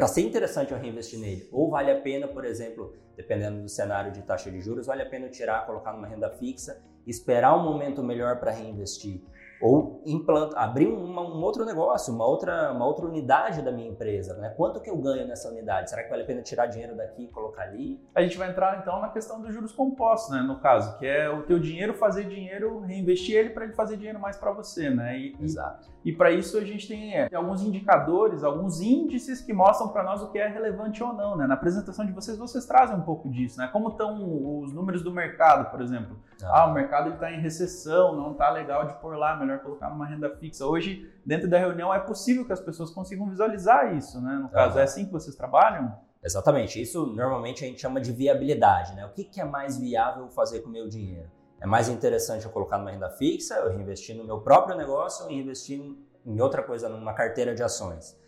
ser 0.06 0.20
interessante 0.20 0.72
eu 0.72 0.78
reinvestir 0.78 1.18
nele? 1.18 1.48
Ou 1.50 1.70
vale 1.70 1.90
a 1.90 1.98
pena, 2.02 2.28
por 2.28 2.44
exemplo, 2.44 2.92
dependendo 3.16 3.62
do 3.62 3.68
cenário 3.70 4.12
de 4.12 4.20
taxa 4.20 4.50
de 4.50 4.60
juros, 4.60 4.88
vale 4.88 5.00
a 5.00 5.08
pena 5.08 5.30
tirar, 5.30 5.64
colocar 5.64 5.94
numa 5.94 6.06
renda 6.06 6.28
fixa, 6.28 6.84
esperar 7.06 7.56
um 7.56 7.64
momento 7.64 8.02
melhor 8.02 8.38
para 8.38 8.50
reinvestir? 8.50 9.24
Ou 9.60 10.02
implanta, 10.04 10.58
abrir 10.58 10.86
uma, 10.86 11.22
um 11.22 11.42
outro 11.42 11.64
negócio, 11.64 12.12
uma 12.14 12.26
outra, 12.26 12.72
uma 12.72 12.86
outra 12.86 13.06
unidade 13.06 13.62
da 13.62 13.72
minha 13.72 13.88
empresa, 13.88 14.34
né? 14.34 14.50
Quanto 14.56 14.80
que 14.80 14.90
eu 14.90 14.96
ganho 14.96 15.26
nessa 15.26 15.48
unidade? 15.48 15.90
Será 15.90 16.02
que 16.02 16.10
vale 16.10 16.22
a 16.22 16.26
pena 16.26 16.42
tirar 16.42 16.66
dinheiro 16.66 16.96
daqui 16.96 17.24
e 17.24 17.28
colocar 17.28 17.62
ali? 17.62 18.00
A 18.14 18.22
gente 18.22 18.36
vai 18.36 18.50
entrar 18.50 18.78
então 18.80 19.00
na 19.00 19.08
questão 19.08 19.40
dos 19.40 19.52
juros 19.52 19.72
compostos, 19.72 20.30
né? 20.30 20.42
No 20.42 20.60
caso, 20.60 20.98
que 20.98 21.06
é 21.06 21.28
o 21.30 21.42
teu 21.42 21.58
dinheiro 21.58 21.94
fazer 21.94 22.24
dinheiro, 22.24 22.80
reinvestir 22.80 23.36
ele 23.36 23.50
para 23.50 23.64
ele 23.64 23.74
fazer 23.74 23.96
dinheiro 23.96 24.20
mais 24.20 24.36
para 24.36 24.52
você, 24.52 24.90
né? 24.90 25.18
E, 25.18 25.36
Exato. 25.40 25.88
E, 26.04 26.10
e 26.10 26.12
para 26.12 26.30
isso 26.30 26.58
a 26.58 26.64
gente 26.64 26.86
tem, 26.86 27.14
é, 27.14 27.28
tem, 27.28 27.38
alguns 27.38 27.62
indicadores, 27.62 28.44
alguns 28.44 28.80
índices 28.80 29.40
que 29.40 29.52
mostram 29.52 29.88
para 29.88 30.02
nós 30.02 30.22
o 30.22 30.30
que 30.30 30.38
é 30.38 30.46
relevante 30.46 31.02
ou 31.02 31.12
não, 31.12 31.36
né? 31.36 31.46
Na 31.46 31.54
apresentação 31.54 32.04
de 32.04 32.12
vocês, 32.12 32.36
vocês 32.36 32.66
trazem 32.66 32.96
um 32.96 33.02
pouco 33.02 33.28
disso, 33.28 33.58
né? 33.58 33.68
Como 33.72 33.88
estão 33.88 34.62
os 34.62 34.72
números 34.72 35.02
do 35.02 35.10
mercado, 35.10 35.70
por 35.70 35.80
exemplo? 35.80 36.16
Ah, 36.42 36.62
ah 36.62 36.66
o 36.66 36.74
mercado 36.74 37.10
está 37.14 37.30
em 37.32 37.40
recessão, 37.40 38.14
não 38.14 38.32
está 38.32 38.50
legal 38.50 38.86
de 38.86 38.94
pôr 39.00 39.16
lá, 39.16 39.36
melhor 39.36 39.60
colocar 39.60 39.90
numa 39.90 40.06
renda 40.06 40.30
fixa. 40.36 40.66
Hoje, 40.66 41.10
dentro 41.24 41.48
da 41.48 41.58
reunião, 41.58 41.92
é 41.92 41.98
possível 41.98 42.44
que 42.44 42.52
as 42.52 42.60
pessoas 42.60 42.90
consigam 42.90 43.28
visualizar 43.28 43.96
isso, 43.96 44.20
né? 44.20 44.38
No 44.42 44.48
caso, 44.48 44.78
ah. 44.78 44.80
é 44.80 44.84
assim 44.84 45.06
que 45.06 45.12
vocês 45.12 45.34
trabalham? 45.36 45.92
Exatamente. 46.22 46.80
Isso 46.80 47.06
normalmente 47.06 47.64
a 47.64 47.68
gente 47.68 47.80
chama 47.80 48.00
de 48.00 48.12
viabilidade, 48.12 48.94
né? 48.94 49.06
O 49.06 49.10
que, 49.10 49.24
que 49.24 49.40
é 49.40 49.44
mais 49.44 49.78
viável 49.78 50.28
fazer 50.28 50.60
com 50.60 50.68
o 50.68 50.72
meu 50.72 50.88
dinheiro? 50.88 51.30
É 51.60 51.66
mais 51.66 51.88
interessante 51.88 52.44
eu 52.44 52.50
colocar 52.50 52.78
numa 52.78 52.90
renda 52.90 53.08
fixa, 53.10 53.54
eu 53.54 53.70
reinvestir 53.70 54.16
no 54.16 54.24
meu 54.24 54.40
próprio 54.40 54.76
negócio 54.76 55.24
ou 55.24 55.30
investir 55.30 55.80
em 56.24 56.40
outra 56.40 56.62
coisa, 56.62 56.88
numa 56.88 57.14
carteira 57.14 57.54
de 57.54 57.62
ações? 57.62 58.18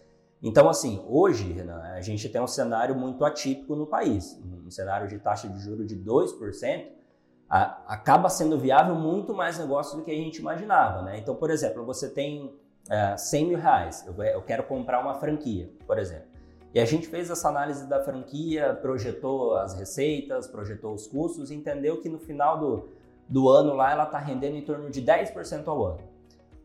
Então, 0.40 0.68
assim, 0.68 1.04
hoje, 1.08 1.52
Renan, 1.52 1.82
a 1.82 2.00
gente 2.00 2.28
tem 2.28 2.40
um 2.40 2.46
cenário 2.46 2.94
muito 2.94 3.24
atípico 3.24 3.74
no 3.74 3.86
país. 3.86 4.40
Um 4.44 4.70
cenário 4.70 5.08
de 5.08 5.18
taxa 5.18 5.48
de 5.48 5.58
juros 5.58 5.86
de 5.86 5.96
2%, 5.96 6.86
a, 7.48 7.94
acaba 7.94 8.28
sendo 8.28 8.58
viável 8.58 8.94
muito 8.94 9.34
mais 9.34 9.58
negócio 9.58 9.96
do 9.96 10.04
que 10.04 10.10
a 10.10 10.14
gente 10.14 10.38
imaginava, 10.38 11.02
né? 11.02 11.18
Então, 11.18 11.34
por 11.34 11.50
exemplo, 11.50 11.84
você 11.84 12.08
tem 12.08 12.54
é, 12.90 13.16
100 13.16 13.46
mil 13.46 13.58
reais, 13.58 14.06
eu, 14.06 14.22
eu 14.22 14.42
quero 14.42 14.64
comprar 14.64 15.00
uma 15.00 15.14
franquia, 15.14 15.70
por 15.86 15.98
exemplo. 15.98 16.28
E 16.74 16.80
a 16.80 16.84
gente 16.84 17.06
fez 17.08 17.30
essa 17.30 17.48
análise 17.48 17.86
da 17.86 18.02
franquia, 18.02 18.74
projetou 18.74 19.56
as 19.56 19.74
receitas, 19.74 20.46
projetou 20.46 20.92
os 20.92 21.06
custos 21.06 21.50
entendeu 21.50 22.00
que 22.00 22.08
no 22.08 22.18
final 22.18 22.58
do, 22.58 22.88
do 23.26 23.48
ano 23.48 23.74
lá 23.74 23.92
ela 23.92 24.04
está 24.04 24.18
rendendo 24.18 24.56
em 24.56 24.62
torno 24.62 24.90
de 24.90 25.02
10% 25.02 25.66
ao 25.66 25.84
ano. 25.84 26.00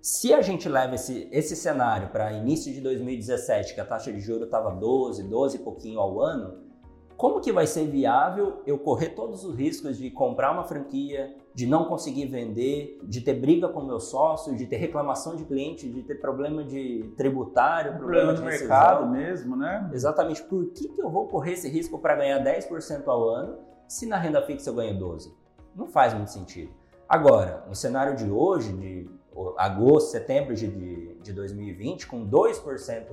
Se 0.01 0.33
a 0.33 0.41
gente 0.41 0.67
leva 0.67 0.95
esse, 0.95 1.29
esse 1.31 1.55
cenário 1.55 2.09
para 2.09 2.33
início 2.33 2.73
de 2.73 2.81
2017, 2.81 3.73
que 3.73 3.79
a 3.79 3.85
taxa 3.85 4.11
de 4.11 4.19
juros 4.19 4.43
estava 4.43 4.69
12, 4.71 5.23
12 5.23 5.55
e 5.55 5.59
pouquinho 5.61 6.01
ao 6.01 6.19
ano, 6.19 6.62
como 7.17 7.39
que 7.39 7.51
vai 7.51 7.67
ser 7.67 7.85
viável 7.87 8.61
eu 8.65 8.77
correr 8.77 9.09
todos 9.09 9.43
os 9.43 9.55
riscos 9.55 9.97
de 9.97 10.09
comprar 10.09 10.51
uma 10.51 10.63
franquia, 10.63 11.35
de 11.53 11.65
não 11.67 11.85
conseguir 11.85 12.25
vender, 12.25 12.99
de 13.03 13.21
ter 13.21 13.33
briga 13.33 13.69
com 13.69 13.81
meu 13.81 13.99
sócio, 13.99 14.55
de 14.55 14.65
ter 14.65 14.77
reclamação 14.77 15.35
de 15.35 15.45
cliente, 15.45 15.89
de 15.89 16.01
ter 16.03 16.15
problema 16.15 16.63
de 16.63 17.13
tributário, 17.15 17.93
problema, 17.97 18.33
problema 18.33 18.51
de 18.51 18.59
mercado 18.59 19.07
mesmo, 19.07 19.55
né? 19.55 19.89
Exatamente. 19.93 20.43
Por 20.43 20.65
que, 20.67 20.89
que 20.89 21.01
eu 21.01 21.09
vou 21.09 21.27
correr 21.27 21.53
esse 21.53 21.69
risco 21.69 21.99
para 21.99 22.15
ganhar 22.15 22.43
10% 22.43 23.07
ao 23.07 23.29
ano 23.29 23.57
se 23.87 24.05
na 24.05 24.17
renda 24.17 24.41
fixa 24.41 24.69
eu 24.69 24.73
ganho 24.73 24.99
12%? 24.99 25.31
Não 25.75 25.87
faz 25.87 26.13
muito 26.13 26.31
sentido. 26.31 26.71
Agora, 27.07 27.63
no 27.67 27.75
cenário 27.75 28.15
de 28.15 28.29
hoje, 28.29 28.73
de 28.73 29.09
agosto, 29.57 30.11
setembro 30.11 30.55
de, 30.55 31.15
de 31.15 31.33
2020, 31.33 32.07
com 32.07 32.27
2% 32.27 33.05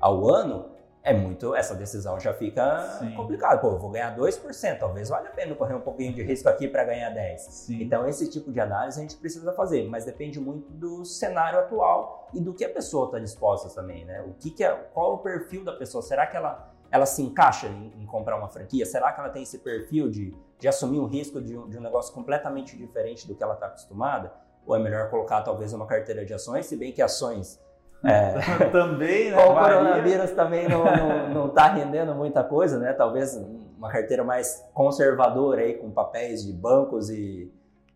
ao 0.00 0.28
ano, 0.28 0.66
é 1.08 1.14
muito, 1.14 1.54
essa 1.54 1.74
decisão 1.74 2.20
já 2.20 2.34
fica 2.34 2.80
Sim. 2.98 3.14
complicada. 3.14 3.58
Pô, 3.58 3.68
eu 3.68 3.78
vou 3.78 3.90
ganhar 3.90 4.14
2%, 4.14 4.78
talvez 4.78 5.08
valha 5.08 5.28
a 5.28 5.32
pena 5.32 5.54
correr 5.54 5.74
um 5.74 5.80
pouquinho 5.80 6.12
de 6.12 6.22
risco 6.22 6.50
aqui 6.50 6.68
para 6.68 6.84
ganhar 6.84 7.10
10%. 7.14 7.38
Sim. 7.38 7.82
Então, 7.82 8.06
esse 8.06 8.28
tipo 8.28 8.52
de 8.52 8.60
análise 8.60 8.98
a 8.98 9.02
gente 9.02 9.16
precisa 9.16 9.50
fazer, 9.54 9.88
mas 9.88 10.04
depende 10.04 10.38
muito 10.38 10.70
do 10.70 11.06
cenário 11.06 11.60
atual 11.60 12.28
e 12.34 12.40
do 12.40 12.52
que 12.52 12.62
a 12.62 12.68
pessoa 12.68 13.06
está 13.06 13.18
disposta 13.18 13.70
também, 13.70 14.04
né? 14.04 14.20
O 14.20 14.34
que, 14.34 14.50
que 14.50 14.62
é, 14.62 14.70
qual 14.70 15.12
é 15.12 15.14
o 15.14 15.18
perfil 15.18 15.64
da 15.64 15.72
pessoa? 15.72 16.02
Será 16.02 16.26
que 16.26 16.36
ela, 16.36 16.74
ela 16.90 17.06
se 17.06 17.22
encaixa 17.22 17.68
em, 17.68 18.02
em 18.02 18.04
comprar 18.04 18.36
uma 18.36 18.48
franquia? 18.48 18.84
Será 18.84 19.10
que 19.10 19.18
ela 19.18 19.30
tem 19.30 19.42
esse 19.42 19.60
perfil 19.60 20.10
de, 20.10 20.36
de 20.58 20.68
assumir 20.68 21.00
um 21.00 21.06
risco 21.06 21.40
de 21.40 21.56
um, 21.56 21.70
de 21.70 21.78
um 21.78 21.80
negócio 21.80 22.12
completamente 22.12 22.76
diferente 22.76 23.26
do 23.26 23.34
que 23.34 23.42
ela 23.42 23.54
está 23.54 23.66
acostumada? 23.66 24.30
Ou 24.66 24.76
é 24.76 24.78
melhor 24.78 25.08
colocar 25.08 25.40
talvez 25.40 25.72
uma 25.72 25.86
carteira 25.86 26.26
de 26.26 26.34
ações, 26.34 26.66
se 26.66 26.76
bem 26.76 26.92
que 26.92 27.00
ações 27.00 27.58
é. 28.04 28.32
também, 28.70 29.30
né? 29.30 29.36
O 29.44 29.54
coronavírus 29.54 30.30
também 30.32 30.68
não, 30.68 30.84
não, 30.84 31.28
não 31.30 31.48
tá 31.48 31.68
rendendo 31.68 32.14
muita 32.14 32.44
coisa, 32.44 32.78
né? 32.78 32.92
Talvez 32.92 33.36
uma 33.76 33.90
carteira 33.90 34.24
mais 34.24 34.64
conservadora 34.74 35.62
aí, 35.62 35.74
com 35.74 35.90
papéis 35.90 36.44
de 36.44 36.52
bancos 36.52 37.10
e, 37.10 37.50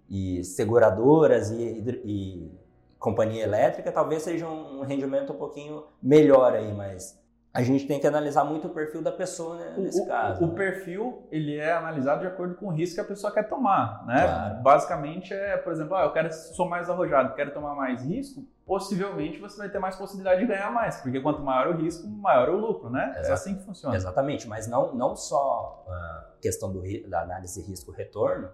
e 0.08 0.44
seguradoras 0.44 1.50
e, 1.50 1.62
e, 1.62 2.00
e 2.04 2.52
companhia 2.98 3.42
elétrica, 3.42 3.90
talvez 3.90 4.22
seja 4.22 4.46
um 4.46 4.82
rendimento 4.82 5.32
um 5.32 5.36
pouquinho 5.36 5.84
melhor 6.00 6.54
aí, 6.54 6.72
mas 6.72 7.20
a 7.52 7.62
gente 7.62 7.86
tem 7.86 8.00
que 8.00 8.06
analisar 8.06 8.44
muito 8.44 8.68
o 8.68 8.70
perfil 8.70 9.02
da 9.02 9.12
pessoa 9.12 9.56
né, 9.56 9.74
nesse 9.76 10.00
o, 10.00 10.06
caso. 10.06 10.42
O 10.42 10.46
né? 10.46 10.54
perfil 10.54 11.26
ele 11.30 11.56
é 11.56 11.72
analisado 11.72 12.20
de 12.20 12.26
acordo 12.26 12.54
com 12.54 12.66
o 12.66 12.70
risco 12.70 12.94
que 12.94 13.00
a 13.00 13.04
pessoa 13.04 13.32
quer 13.32 13.42
tomar, 13.48 14.06
né? 14.06 14.22
Claro. 14.22 14.62
Basicamente 14.62 15.34
é, 15.34 15.56
por 15.56 15.72
exemplo, 15.72 15.94
ah, 15.94 16.04
eu 16.04 16.12
quero 16.12 16.32
sou 16.32 16.68
mais 16.68 16.88
arrojado, 16.88 17.34
quero 17.34 17.52
tomar 17.52 17.74
mais 17.74 18.02
risco, 18.04 18.46
possivelmente 18.66 19.38
você 19.38 19.58
vai 19.58 19.68
ter 19.68 19.78
mais 19.78 19.96
possibilidade 19.96 20.40
de 20.40 20.46
ganhar 20.46 20.70
mais, 20.70 21.00
porque 21.00 21.20
quanto 21.20 21.42
maior 21.42 21.74
o 21.74 21.76
risco, 21.76 22.06
maior 22.06 22.48
o 22.48 22.56
lucro, 22.56 22.90
né? 22.90 23.10
Exato. 23.10 23.28
É 23.28 23.32
assim 23.32 23.54
que 23.56 23.64
funciona. 23.64 23.96
Exatamente, 23.96 24.48
mas 24.48 24.66
não 24.66 24.94
não 24.94 25.16
só 25.16 25.84
a 25.88 26.32
questão 26.40 26.72
do, 26.72 26.82
da 27.08 27.22
análise 27.22 27.60
risco-retorno, 27.62 28.50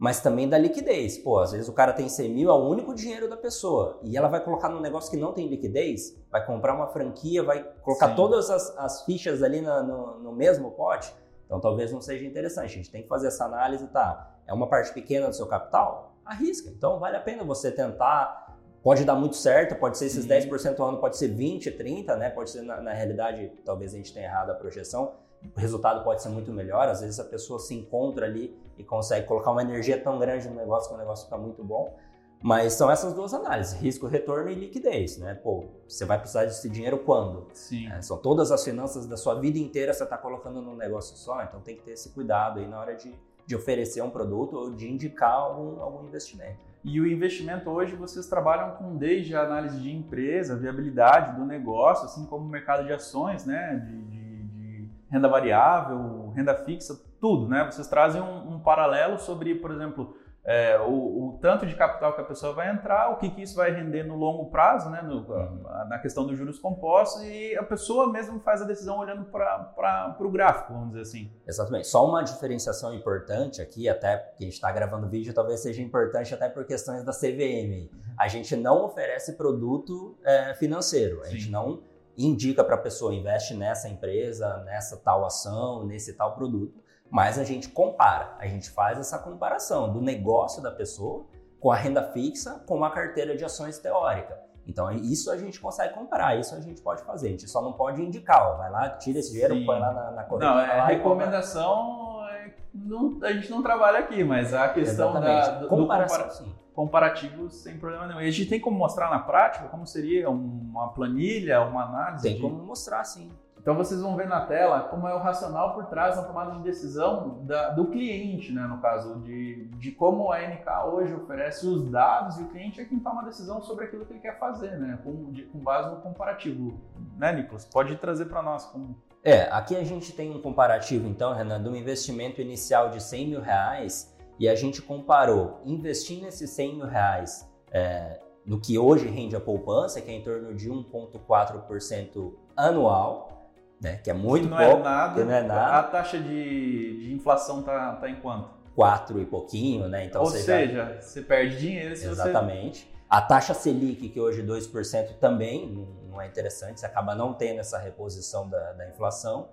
mas 0.00 0.18
também 0.18 0.48
da 0.48 0.56
liquidez. 0.56 1.18
Pô, 1.18 1.38
às 1.38 1.52
vezes 1.52 1.68
o 1.68 1.74
cara 1.74 1.92
tem 1.92 2.08
100 2.08 2.30
mil, 2.30 2.48
é 2.48 2.52
o 2.54 2.66
único 2.66 2.94
dinheiro 2.94 3.28
da 3.28 3.36
pessoa, 3.36 4.00
e 4.02 4.16
ela 4.16 4.28
vai 4.28 4.42
colocar 4.42 4.70
num 4.70 4.80
negócio 4.80 5.10
que 5.10 5.16
não 5.18 5.34
tem 5.34 5.46
liquidez, 5.46 6.18
vai 6.30 6.44
comprar 6.44 6.74
uma 6.74 6.86
franquia, 6.86 7.42
vai 7.42 7.62
colocar 7.82 8.08
Sim. 8.08 8.14
todas 8.16 8.48
as, 8.48 8.74
as, 8.78 9.04
fichas 9.04 9.42
ali 9.42 9.60
na, 9.60 9.82
no, 9.82 10.18
no, 10.20 10.32
mesmo 10.32 10.70
pote, 10.70 11.14
então 11.44 11.60
talvez 11.60 11.92
não 11.92 12.00
seja 12.00 12.24
interessante. 12.24 12.64
A 12.64 12.76
gente 12.76 12.90
tem 12.90 13.02
que 13.02 13.08
fazer 13.08 13.26
essa 13.26 13.44
análise, 13.44 13.86
tá? 13.88 14.38
É 14.46 14.54
uma 14.54 14.66
parte 14.68 14.90
pequena 14.94 15.28
do 15.28 15.36
seu 15.36 15.46
capital? 15.46 16.16
Arrisca. 16.24 16.70
Então 16.70 16.98
vale 16.98 17.16
a 17.16 17.20
pena 17.20 17.44
você 17.44 17.70
tentar. 17.70 18.49
Pode 18.82 19.04
dar 19.04 19.14
muito 19.14 19.36
certo, 19.36 19.74
pode 19.74 19.98
ser 19.98 20.06
esses 20.06 20.24
Sim. 20.24 20.28
10% 20.28 20.80
ao 20.80 20.88
ano, 20.88 20.98
pode 20.98 21.16
ser 21.16 21.28
20, 21.28 21.70
30, 21.72 22.16
né? 22.16 22.30
Pode 22.30 22.50
ser, 22.50 22.62
na, 22.62 22.80
na 22.80 22.92
realidade, 22.92 23.52
talvez 23.64 23.92
a 23.92 23.96
gente 23.96 24.12
tenha 24.12 24.26
errado 24.26 24.50
a 24.50 24.54
projeção, 24.54 25.12
o 25.54 25.60
resultado 25.60 26.02
pode 26.02 26.22
ser 26.22 26.28
muito 26.28 26.52
melhor. 26.52 26.88
Às 26.88 27.00
vezes 27.00 27.18
a 27.20 27.24
pessoa 27.24 27.58
se 27.58 27.74
encontra 27.74 28.26
ali 28.26 28.56
e 28.78 28.84
consegue 28.84 29.26
colocar 29.26 29.50
uma 29.50 29.62
energia 29.62 30.02
tão 30.02 30.18
grande 30.18 30.48
no 30.48 30.54
negócio 30.54 30.88
que 30.88 30.94
o 30.94 30.98
negócio 30.98 31.24
fica 31.24 31.36
muito 31.36 31.62
bom. 31.62 31.94
Mas 32.42 32.72
são 32.72 32.90
essas 32.90 33.12
duas 33.12 33.34
análises, 33.34 33.74
risco, 33.74 34.06
retorno 34.06 34.50
e 34.50 34.54
liquidez, 34.54 35.18
né? 35.18 35.34
Pô, 35.34 35.66
você 35.86 36.06
vai 36.06 36.18
precisar 36.18 36.46
desse 36.46 36.70
dinheiro 36.70 36.98
quando? 37.00 37.48
Sim. 37.52 37.92
É, 37.92 38.00
são 38.00 38.16
todas 38.16 38.50
as 38.50 38.64
finanças 38.64 39.06
da 39.06 39.18
sua 39.18 39.38
vida 39.38 39.58
inteira 39.58 39.92
você 39.92 40.04
está 40.04 40.16
colocando 40.16 40.62
num 40.62 40.74
negócio 40.74 41.14
só, 41.18 41.42
então 41.42 41.60
tem 41.60 41.76
que 41.76 41.82
ter 41.82 41.92
esse 41.92 42.08
cuidado 42.10 42.58
aí 42.58 42.66
na 42.66 42.80
hora 42.80 42.94
de, 42.94 43.14
de 43.44 43.54
oferecer 43.54 44.00
um 44.00 44.08
produto 44.08 44.56
ou 44.56 44.72
de 44.72 44.90
indicar 44.90 45.34
algum, 45.34 45.82
algum 45.82 46.06
investimento. 46.06 46.69
E 46.82 47.00
o 47.00 47.06
investimento 47.06 47.68
hoje 47.68 47.94
vocês 47.94 48.26
trabalham 48.26 48.76
com 48.76 48.96
desde 48.96 49.36
a 49.36 49.42
análise 49.42 49.78
de 49.80 49.90
empresa, 49.90 50.56
viabilidade 50.56 51.36
do 51.36 51.44
negócio, 51.44 52.06
assim 52.06 52.24
como 52.26 52.46
o 52.46 52.48
mercado 52.48 52.86
de 52.86 52.92
ações, 52.92 53.44
né? 53.44 53.76
De, 53.76 54.02
de 54.04 54.88
renda 55.10 55.28
variável, 55.28 56.32
renda 56.34 56.54
fixa, 56.54 56.98
tudo, 57.20 57.48
né? 57.48 57.64
Vocês 57.70 57.86
trazem 57.86 58.22
um, 58.22 58.54
um 58.54 58.60
paralelo 58.60 59.18
sobre, 59.18 59.54
por 59.54 59.70
exemplo, 59.70 60.16
é, 60.44 60.78
o, 60.78 60.92
o, 60.92 61.38
tanto 61.40 61.66
de 61.66 61.74
capital 61.74 62.14
que 62.14 62.20
a 62.22 62.24
pessoa 62.24 62.54
vai 62.54 62.70
entrar, 62.70 63.10
o 63.10 63.18
que, 63.18 63.30
que 63.30 63.42
isso 63.42 63.54
vai 63.54 63.70
render 63.70 64.04
no 64.04 64.16
longo 64.16 64.50
prazo, 64.50 64.88
né, 64.88 65.02
no, 65.02 65.20
uhum. 65.20 65.62
na 65.88 65.98
questão 65.98 66.26
dos 66.26 66.36
juros 66.36 66.58
compostos, 66.58 67.22
e 67.22 67.54
a 67.56 67.62
pessoa 67.62 68.10
mesmo 68.10 68.40
faz 68.40 68.62
a 68.62 68.64
decisão 68.64 68.98
olhando 68.98 69.26
para 69.26 70.16
o 70.18 70.30
gráfico, 70.30 70.72
vamos 70.72 70.88
dizer 70.88 71.02
assim. 71.02 71.32
Exatamente. 71.46 71.86
Só 71.88 72.08
uma 72.08 72.22
diferenciação 72.22 72.94
importante 72.94 73.60
aqui, 73.60 73.88
até 73.88 74.16
porque 74.16 74.44
a 74.44 74.46
gente 74.46 74.54
está 74.54 74.72
gravando 74.72 75.08
vídeo, 75.08 75.34
talvez 75.34 75.60
seja 75.60 75.82
importante 75.82 76.32
até 76.32 76.48
por 76.48 76.64
questões 76.64 77.04
da 77.04 77.12
CVM. 77.12 77.90
A 78.18 78.26
gente 78.26 78.56
não 78.56 78.84
oferece 78.84 79.36
produto 79.36 80.18
é, 80.24 80.54
financeiro, 80.54 81.20
a 81.20 81.24
Sim. 81.26 81.32
gente 81.32 81.50
não 81.50 81.82
indica 82.16 82.64
para 82.64 82.74
a 82.74 82.78
pessoa 82.78 83.14
investe 83.14 83.54
nessa 83.54 83.88
empresa, 83.88 84.58
nessa 84.64 84.96
tal 84.96 85.24
ação, 85.24 85.86
nesse 85.86 86.14
tal 86.14 86.34
produto, 86.34 86.82
mas 87.10 87.38
a 87.38 87.44
gente 87.44 87.68
compara, 87.68 88.34
a 88.38 88.46
gente 88.46 88.70
faz 88.70 88.98
essa 88.98 89.18
comparação 89.18 89.92
do 89.92 90.00
negócio 90.00 90.62
da 90.62 90.70
pessoa 90.70 91.26
com 91.58 91.70
a 91.70 91.76
renda 91.76 92.02
fixa 92.12 92.62
com 92.66 92.76
uma 92.76 92.90
carteira 92.90 93.36
de 93.36 93.44
ações 93.44 93.78
teórica. 93.78 94.38
Então 94.66 94.90
isso 94.92 95.30
a 95.30 95.36
gente 95.36 95.58
consegue 95.58 95.94
comparar, 95.94 96.38
isso 96.38 96.54
a 96.54 96.60
gente 96.60 96.80
pode 96.80 97.02
fazer. 97.02 97.28
A 97.28 97.30
gente 97.30 97.48
só 97.48 97.60
não 97.60 97.72
pode 97.72 98.00
indicar, 98.00 98.52
ó, 98.52 98.56
vai 98.56 98.70
lá, 98.70 98.88
tira 98.90 99.18
esse 99.18 99.32
dinheiro, 99.32 99.54
Sim. 99.54 99.66
põe 99.66 99.80
lá 99.80 99.92
na, 99.92 100.10
na. 100.12 100.28
Não, 100.38 100.58
é 100.60 100.86
recomendação, 100.86 102.24
é, 102.30 102.54
não, 102.72 103.18
a 103.22 103.32
gente 103.32 103.50
não 103.50 103.62
trabalha 103.62 103.98
aqui, 103.98 104.22
mas 104.22 104.54
a 104.54 104.68
questão 104.68 105.12
da, 105.12 105.58
do, 105.58 105.68
comparação, 105.68 106.26
do 106.26 106.32
sim 106.32 106.60
comparativos 106.80 107.56
sem 107.56 107.76
problema 107.78 108.06
nenhum. 108.06 108.20
E 108.20 108.28
a 108.28 108.30
gente 108.30 108.48
tem 108.48 108.60
como 108.60 108.78
mostrar 108.78 109.10
na 109.10 109.18
prática 109.18 109.68
como 109.68 109.86
seria 109.86 110.30
uma 110.30 110.88
planilha, 110.92 111.60
uma 111.62 111.84
análise? 111.84 112.22
Tem 112.22 112.36
de... 112.36 112.40
como 112.40 112.56
mostrar, 112.62 113.04
sim. 113.04 113.30
Então 113.60 113.74
vocês 113.74 114.00
vão 114.00 114.16
ver 114.16 114.26
na 114.26 114.40
tela 114.46 114.80
como 114.80 115.06
é 115.06 115.14
o 115.14 115.18
racional 115.18 115.74
por 115.74 115.84
trás 115.86 116.16
da 116.16 116.22
tomada 116.22 116.52
de 116.52 116.62
decisão 116.62 117.44
da, 117.44 117.70
do 117.70 117.86
cliente, 117.86 118.52
né, 118.52 118.62
no 118.62 118.78
caso, 118.78 119.20
de, 119.20 119.66
de 119.76 119.90
como 119.92 120.32
a 120.32 120.40
NK 120.40 120.86
hoje 120.90 121.14
oferece 121.14 121.66
os 121.66 121.84
dados 121.90 122.38
e 122.38 122.42
o 122.42 122.48
cliente 122.48 122.80
é 122.80 122.84
quem 122.86 122.98
toma 122.98 123.20
a 123.20 123.24
decisão 123.26 123.60
sobre 123.60 123.84
aquilo 123.84 124.06
que 124.06 124.14
ele 124.14 124.20
quer 124.20 124.38
fazer, 124.38 124.78
né, 124.78 124.98
com, 125.04 125.30
de, 125.30 125.42
com 125.42 125.58
base 125.58 125.90
no 125.90 126.00
comparativo. 126.00 126.80
Né, 127.18 127.32
Nicolas? 127.32 127.66
Pode 127.66 127.96
trazer 127.96 128.26
para 128.26 128.40
nós 128.40 128.64
como... 128.64 128.96
É, 129.22 129.42
aqui 129.50 129.76
a 129.76 129.84
gente 129.84 130.14
tem 130.14 130.34
um 130.34 130.40
comparativo, 130.40 131.06
então, 131.06 131.34
Renan, 131.34 131.62
de 131.62 131.68
um 131.68 131.76
investimento 131.76 132.40
inicial 132.40 132.88
de 132.88 133.02
100 133.02 133.28
mil 133.28 133.40
reais 133.42 134.16
e 134.38 134.48
a 134.48 134.54
gente 134.54 134.80
comparou 134.80 135.60
investir 135.66 136.22
nesses 136.22 136.48
100 136.48 136.76
mil 136.76 136.86
reais 136.86 137.46
é, 137.70 138.20
no 138.46 138.58
que 138.58 138.78
hoje 138.78 139.06
rende 139.06 139.36
a 139.36 139.40
poupança, 139.40 140.00
que 140.00 140.10
é 140.10 140.14
em 140.14 140.22
torno 140.22 140.54
de 140.54 140.70
1,4% 140.70 142.32
anual, 142.56 143.39
né, 143.80 143.96
que 143.96 144.10
é 144.10 144.14
muito 144.14 144.44
que 144.44 144.50
não 144.50 144.60
é 144.60 144.66
pouco, 144.66 144.80
é 144.80 144.84
nada, 144.84 145.24
não 145.24 145.32
é 145.32 145.42
nada. 145.42 145.78
A 145.78 145.82
taxa 145.84 146.18
de, 146.18 147.00
de 147.00 147.14
inflação 147.14 147.62
tá, 147.62 147.96
tá 147.96 148.08
em 148.10 148.16
quanto? 148.16 148.50
4 148.74 149.20
e 149.20 149.26
pouquinho, 149.26 149.88
né? 149.88 150.06
Então, 150.06 150.22
Ou 150.22 150.28
você 150.28 150.40
seja, 150.40 150.84
vai... 150.84 151.00
você 151.00 151.22
perde 151.22 151.58
dinheiro 151.58 151.96
se 151.96 152.06
Exatamente. 152.06 152.80
Você... 152.80 153.00
A 153.08 153.20
taxa 153.20 153.52
Selic, 153.54 154.08
que 154.08 154.20
hoje 154.20 154.40
é 154.40 154.44
2%, 154.44 155.18
também 155.18 155.88
não 156.08 156.20
é 156.20 156.28
interessante, 156.28 156.78
você 156.78 156.86
acaba 156.86 157.14
não 157.14 157.34
tendo 157.34 157.58
essa 157.58 157.76
reposição 157.76 158.48
da, 158.48 158.72
da 158.72 158.88
inflação. 158.88 159.48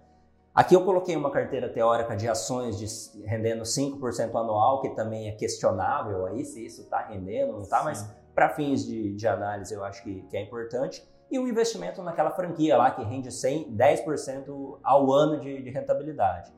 Aqui 0.53 0.75
eu 0.75 0.83
coloquei 0.83 1.15
uma 1.15 1.31
carteira 1.31 1.69
teórica 1.69 2.15
de 2.15 2.27
ações 2.27 2.77
de, 2.77 3.25
rendendo 3.25 3.63
5% 3.63 4.29
anual, 4.35 4.81
que 4.81 4.89
também 4.89 5.27
é 5.27 5.31
questionável 5.31 6.25
aí 6.25 6.43
se 6.43 6.65
isso 6.65 6.81
está 6.81 7.07
rendendo, 7.07 7.53
não 7.53 7.61
está, 7.61 7.83
mas 7.83 8.07
para 8.33 8.49
fins 8.49 8.85
de, 8.85 9.15
de, 9.15 9.27
análise 9.27 9.73
eu 9.73 9.83
acho 9.83 10.03
que, 10.03 10.21
que, 10.23 10.37
é 10.37 10.41
importante. 10.41 11.07
E 11.29 11.37
o 11.37 11.47
investimento 11.47 12.01
naquela 12.01 12.31
franquia 12.31 12.77
lá 12.77 12.91
que 12.91 13.03
rende 13.03 13.31
100, 13.31 13.75
10% 13.75 14.79
ao 14.81 15.11
ano 15.11 15.39
de, 15.39 15.61
de 15.61 15.69
rentabilidade. 15.69 16.53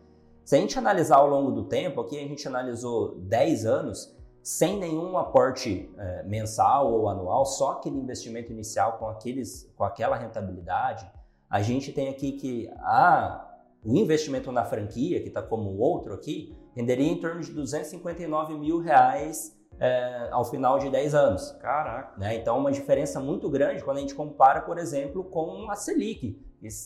Se 0.45 0.55
a 0.55 0.60
gente 0.60 0.77
analisar 0.77 1.17
ao 1.17 1.27
longo 1.27 1.51
do 1.51 1.65
tempo, 1.65 2.01
aqui 2.01 2.17
a 2.17 2.27
gente 2.27 2.47
analisou 2.47 3.15
10 3.19 3.65
anos 3.65 4.15
sem 4.41 4.79
nenhum 4.79 5.17
aporte 5.17 5.91
é, 5.97 6.23
mensal 6.23 6.91
ou 6.91 7.10
anual, 7.10 7.45
só 7.45 7.73
aquele 7.73 7.97
investimento 7.97 8.51
inicial 8.51 8.97
com, 8.97 9.08
aqueles, 9.08 9.71
com 9.75 9.84
aquela 9.84 10.15
rentabilidade, 10.15 11.10
a 11.49 11.62
gente 11.62 11.91
tem 11.91 12.10
aqui 12.10 12.34
que 12.34 12.69
a 12.77 13.45
o 13.84 13.95
investimento 13.95 14.51
na 14.51 14.65
franquia, 14.65 15.21
que 15.21 15.29
está 15.29 15.41
como 15.41 15.69
o 15.69 15.79
outro 15.79 16.13
aqui, 16.13 16.53
renderia 16.75 17.10
em 17.10 17.19
torno 17.19 17.41
de 17.41 17.51
259 17.53 18.58
mil 18.58 18.79
reais 18.79 19.58
é, 19.80 20.28
ao 20.32 20.44
final 20.44 20.78
de 20.78 20.89
10 20.89 21.15
anos. 21.15 21.52
Caraca! 21.62 22.18
Né? 22.18 22.36
Então, 22.36 22.58
uma 22.58 22.72
diferença 22.72 23.20
muito 23.20 23.50
grande 23.50 23.84
quando 23.84 23.98
a 23.98 24.02
gente 24.02 24.15
compara, 24.15 24.62
por 24.62 24.78
exemplo, 24.78 25.24
com 25.24 25.70
a 25.70 25.76
Selic, 25.76 26.39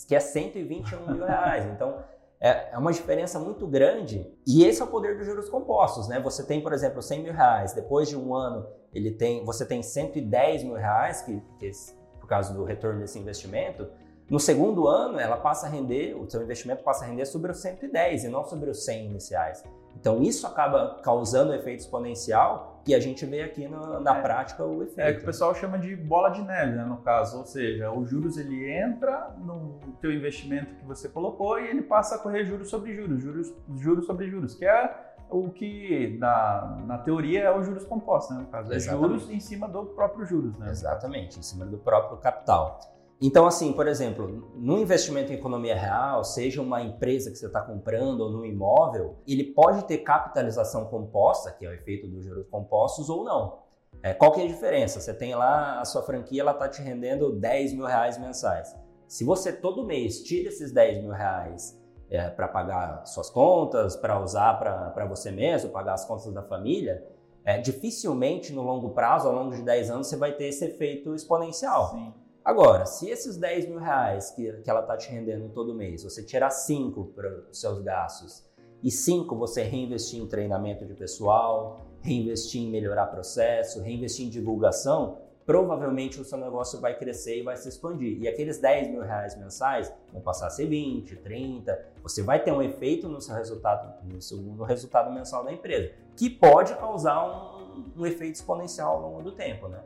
que 0.07 0.15
é 0.15 0.19
121 0.19 1.13
mil 1.13 1.25
reais. 1.25 1.65
Então, 1.65 2.03
é, 2.39 2.73
é 2.73 2.77
uma 2.77 2.91
diferença 2.91 3.39
muito 3.39 3.65
grande. 3.65 4.29
E 4.45 4.65
esse 4.65 4.81
é 4.81 4.85
o 4.85 4.87
poder 4.87 5.17
dos 5.17 5.25
juros 5.25 5.49
compostos, 5.49 6.07
né? 6.07 6.19
Você 6.19 6.43
tem, 6.43 6.61
por 6.61 6.73
exemplo, 6.73 7.01
100 7.01 7.23
mil 7.23 7.33
reais, 7.33 7.73
depois 7.73 8.09
de 8.09 8.17
um 8.17 8.35
ano 8.35 8.67
ele 8.93 9.11
tem, 9.11 9.43
você 9.43 9.65
tem 9.65 9.81
110 9.81 10.63
mil 10.63 10.75
reais, 10.75 11.21
que, 11.21 11.41
que 11.57 11.71
por 12.19 12.27
causa 12.27 12.53
do 12.53 12.63
retorno 12.63 12.99
desse 12.99 13.17
investimento, 13.17 13.87
no 14.29 14.39
segundo 14.39 14.87
ano, 14.87 15.19
ela 15.19 15.37
passa 15.37 15.67
a 15.67 15.69
render, 15.69 16.15
o 16.15 16.29
seu 16.29 16.41
investimento 16.41 16.83
passa 16.83 17.03
a 17.03 17.07
render 17.07 17.25
sobre 17.25 17.51
os 17.51 17.59
110 17.59 18.23
e 18.23 18.29
não 18.29 18.43
sobre 18.43 18.69
os 18.69 18.85
100 18.85 19.05
iniciais. 19.05 19.63
Então 19.95 20.21
isso 20.21 20.47
acaba 20.47 20.99
causando 21.03 21.51
um 21.51 21.55
efeito 21.55 21.81
exponencial 21.81 22.72
que 22.83 22.93
a 22.93 22.99
gente 22.99 23.25
vê 23.25 23.41
aqui 23.43 23.67
no, 23.67 23.99
na 23.99 24.17
é, 24.17 24.21
prática 24.21 24.63
o 24.63 24.83
efeito. 24.83 24.99
É 24.99 25.13
que 25.13 25.21
o 25.21 25.25
pessoal 25.25 25.55
chama 25.55 25.79
de 25.79 25.95
bola 25.95 26.29
de 26.29 26.41
neve, 26.41 26.75
né, 26.75 26.83
no 26.83 26.97
caso, 26.97 27.39
ou 27.39 27.45
seja, 27.45 27.91
os 27.91 28.09
juros 28.09 28.37
ele 28.37 28.69
entra 28.69 29.33
no 29.39 29.79
teu 30.01 30.11
investimento 30.11 30.75
que 30.75 30.85
você 30.85 31.07
colocou 31.07 31.59
e 31.59 31.67
ele 31.67 31.81
passa 31.81 32.15
a 32.15 32.19
correr 32.19 32.43
juros 32.43 32.69
sobre 32.69 32.93
juros, 32.93 33.21
juros, 33.21 33.53
juros 33.77 34.05
sobre 34.05 34.29
juros, 34.29 34.53
que 34.55 34.65
é 34.65 35.13
o 35.29 35.49
que 35.49 36.17
na, 36.19 36.83
na 36.85 36.97
teoria 36.97 37.43
é 37.43 37.57
os 37.57 37.65
juros 37.65 37.85
compostos, 37.85 38.35
né, 38.35 38.43
no 38.43 38.49
caso, 38.49 38.73
é 38.73 38.79
juros 38.79 39.29
em 39.29 39.39
cima 39.39 39.67
do 39.67 39.85
próprio 39.85 40.25
juros, 40.25 40.57
né? 40.57 40.69
Exatamente, 40.69 41.39
em 41.39 41.41
cima 41.41 41.65
do 41.65 41.77
próprio 41.77 42.17
capital. 42.17 42.79
Então, 43.25 43.47
assim, 43.47 43.71
por 43.71 43.87
exemplo, 43.87 44.51
no 44.53 44.77
investimento 44.77 45.31
em 45.31 45.35
economia 45.35 45.75
real, 45.75 46.25
seja 46.25 46.61
uma 46.61 46.81
empresa 46.81 47.31
que 47.31 47.37
você 47.37 47.45
está 47.45 47.61
comprando 47.61 48.19
ou 48.19 48.29
no 48.29 48.45
imóvel, 48.45 49.15
ele 49.25 49.45
pode 49.45 49.85
ter 49.85 49.99
capitalização 49.99 50.83
composta, 50.87 51.49
que 51.49 51.65
é 51.65 51.69
o 51.69 51.73
efeito 51.73 52.05
dos 52.05 52.25
juros 52.25 52.45
compostos, 52.51 53.07
ou 53.07 53.23
não. 53.23 53.59
É, 54.03 54.13
qual 54.13 54.33
que 54.33 54.41
é 54.41 54.43
a 54.43 54.47
diferença? 54.47 54.99
Você 54.99 55.13
tem 55.13 55.33
lá 55.35 55.79
a 55.79 55.85
sua 55.85 56.03
franquia, 56.03 56.41
ela 56.41 56.51
está 56.51 56.67
te 56.67 56.81
rendendo 56.81 57.31
10 57.39 57.71
mil 57.75 57.85
reais 57.85 58.17
mensais. 58.17 58.75
Se 59.07 59.23
você 59.23 59.53
todo 59.53 59.85
mês 59.85 60.21
tira 60.21 60.49
esses 60.49 60.73
10 60.73 61.03
mil 61.03 61.11
reais 61.11 61.81
é, 62.09 62.29
para 62.29 62.49
pagar 62.49 63.05
suas 63.05 63.29
contas, 63.29 63.95
para 63.95 64.19
usar 64.19 64.55
para 64.55 65.05
você 65.05 65.31
mesmo, 65.31 65.69
pagar 65.69 65.93
as 65.93 66.03
contas 66.03 66.29
da 66.33 66.43
família, 66.43 67.01
é, 67.45 67.57
dificilmente 67.57 68.51
no 68.51 68.63
longo 68.63 68.89
prazo, 68.89 69.29
ao 69.29 69.33
longo 69.33 69.55
de 69.55 69.61
10 69.61 69.91
anos, 69.91 70.07
você 70.07 70.17
vai 70.17 70.33
ter 70.33 70.47
esse 70.47 70.65
efeito 70.65 71.15
exponencial. 71.15 71.91
Sim. 71.91 72.22
Agora, 72.43 72.85
se 72.85 73.09
esses 73.09 73.37
10 73.37 73.69
mil 73.69 73.79
reais 73.79 74.31
que, 74.31 74.51
que 74.51 74.69
ela 74.69 74.81
está 74.81 74.97
te 74.97 75.09
rendendo 75.09 75.47
todo 75.49 75.73
mês, 75.73 76.03
você 76.03 76.21
tirar 76.21 76.49
5 76.49 77.05
para 77.15 77.29
os 77.49 77.57
seus 77.57 77.81
gastos 77.81 78.43
e 78.83 78.91
5 78.91 79.33
você 79.37 79.63
reinvestir 79.63 80.21
em 80.21 80.27
treinamento 80.27 80.85
de 80.85 80.93
pessoal, 80.93 81.79
reinvestir 82.01 82.61
em 82.61 82.69
melhorar 82.69 83.07
processo, 83.07 83.81
reinvestir 83.81 84.25
em 84.25 84.29
divulgação, 84.29 85.19
provavelmente 85.45 86.19
o 86.19 86.25
seu 86.25 86.37
negócio 86.37 86.81
vai 86.81 86.97
crescer 86.97 87.39
e 87.39 87.43
vai 87.43 87.55
se 87.55 87.69
expandir. 87.69 88.21
E 88.21 88.27
aqueles 88.27 88.57
10 88.59 88.89
mil 88.89 89.01
reais 89.01 89.37
mensais 89.37 89.93
vão 90.11 90.21
passar 90.21 90.47
a 90.47 90.49
ser 90.49 90.67
20, 90.67 91.15
30. 91.15 91.85
Você 92.03 92.21
vai 92.21 92.43
ter 92.43 92.51
um 92.51 92.61
efeito 92.61 93.07
no 93.07 93.21
seu 93.21 93.35
resultado, 93.35 94.05
no, 94.05 94.21
seu, 94.21 94.37
no 94.37 94.65
resultado 94.65 95.09
mensal 95.13 95.45
da 95.45 95.53
empresa, 95.53 95.93
que 96.17 96.29
pode 96.29 96.75
causar 96.75 97.25
um, 97.25 98.01
um 98.01 98.05
efeito 98.05 98.35
exponencial 98.35 98.97
ao 98.97 99.01
longo 99.01 99.23
do 99.23 99.31
tempo, 99.31 99.69
né? 99.69 99.79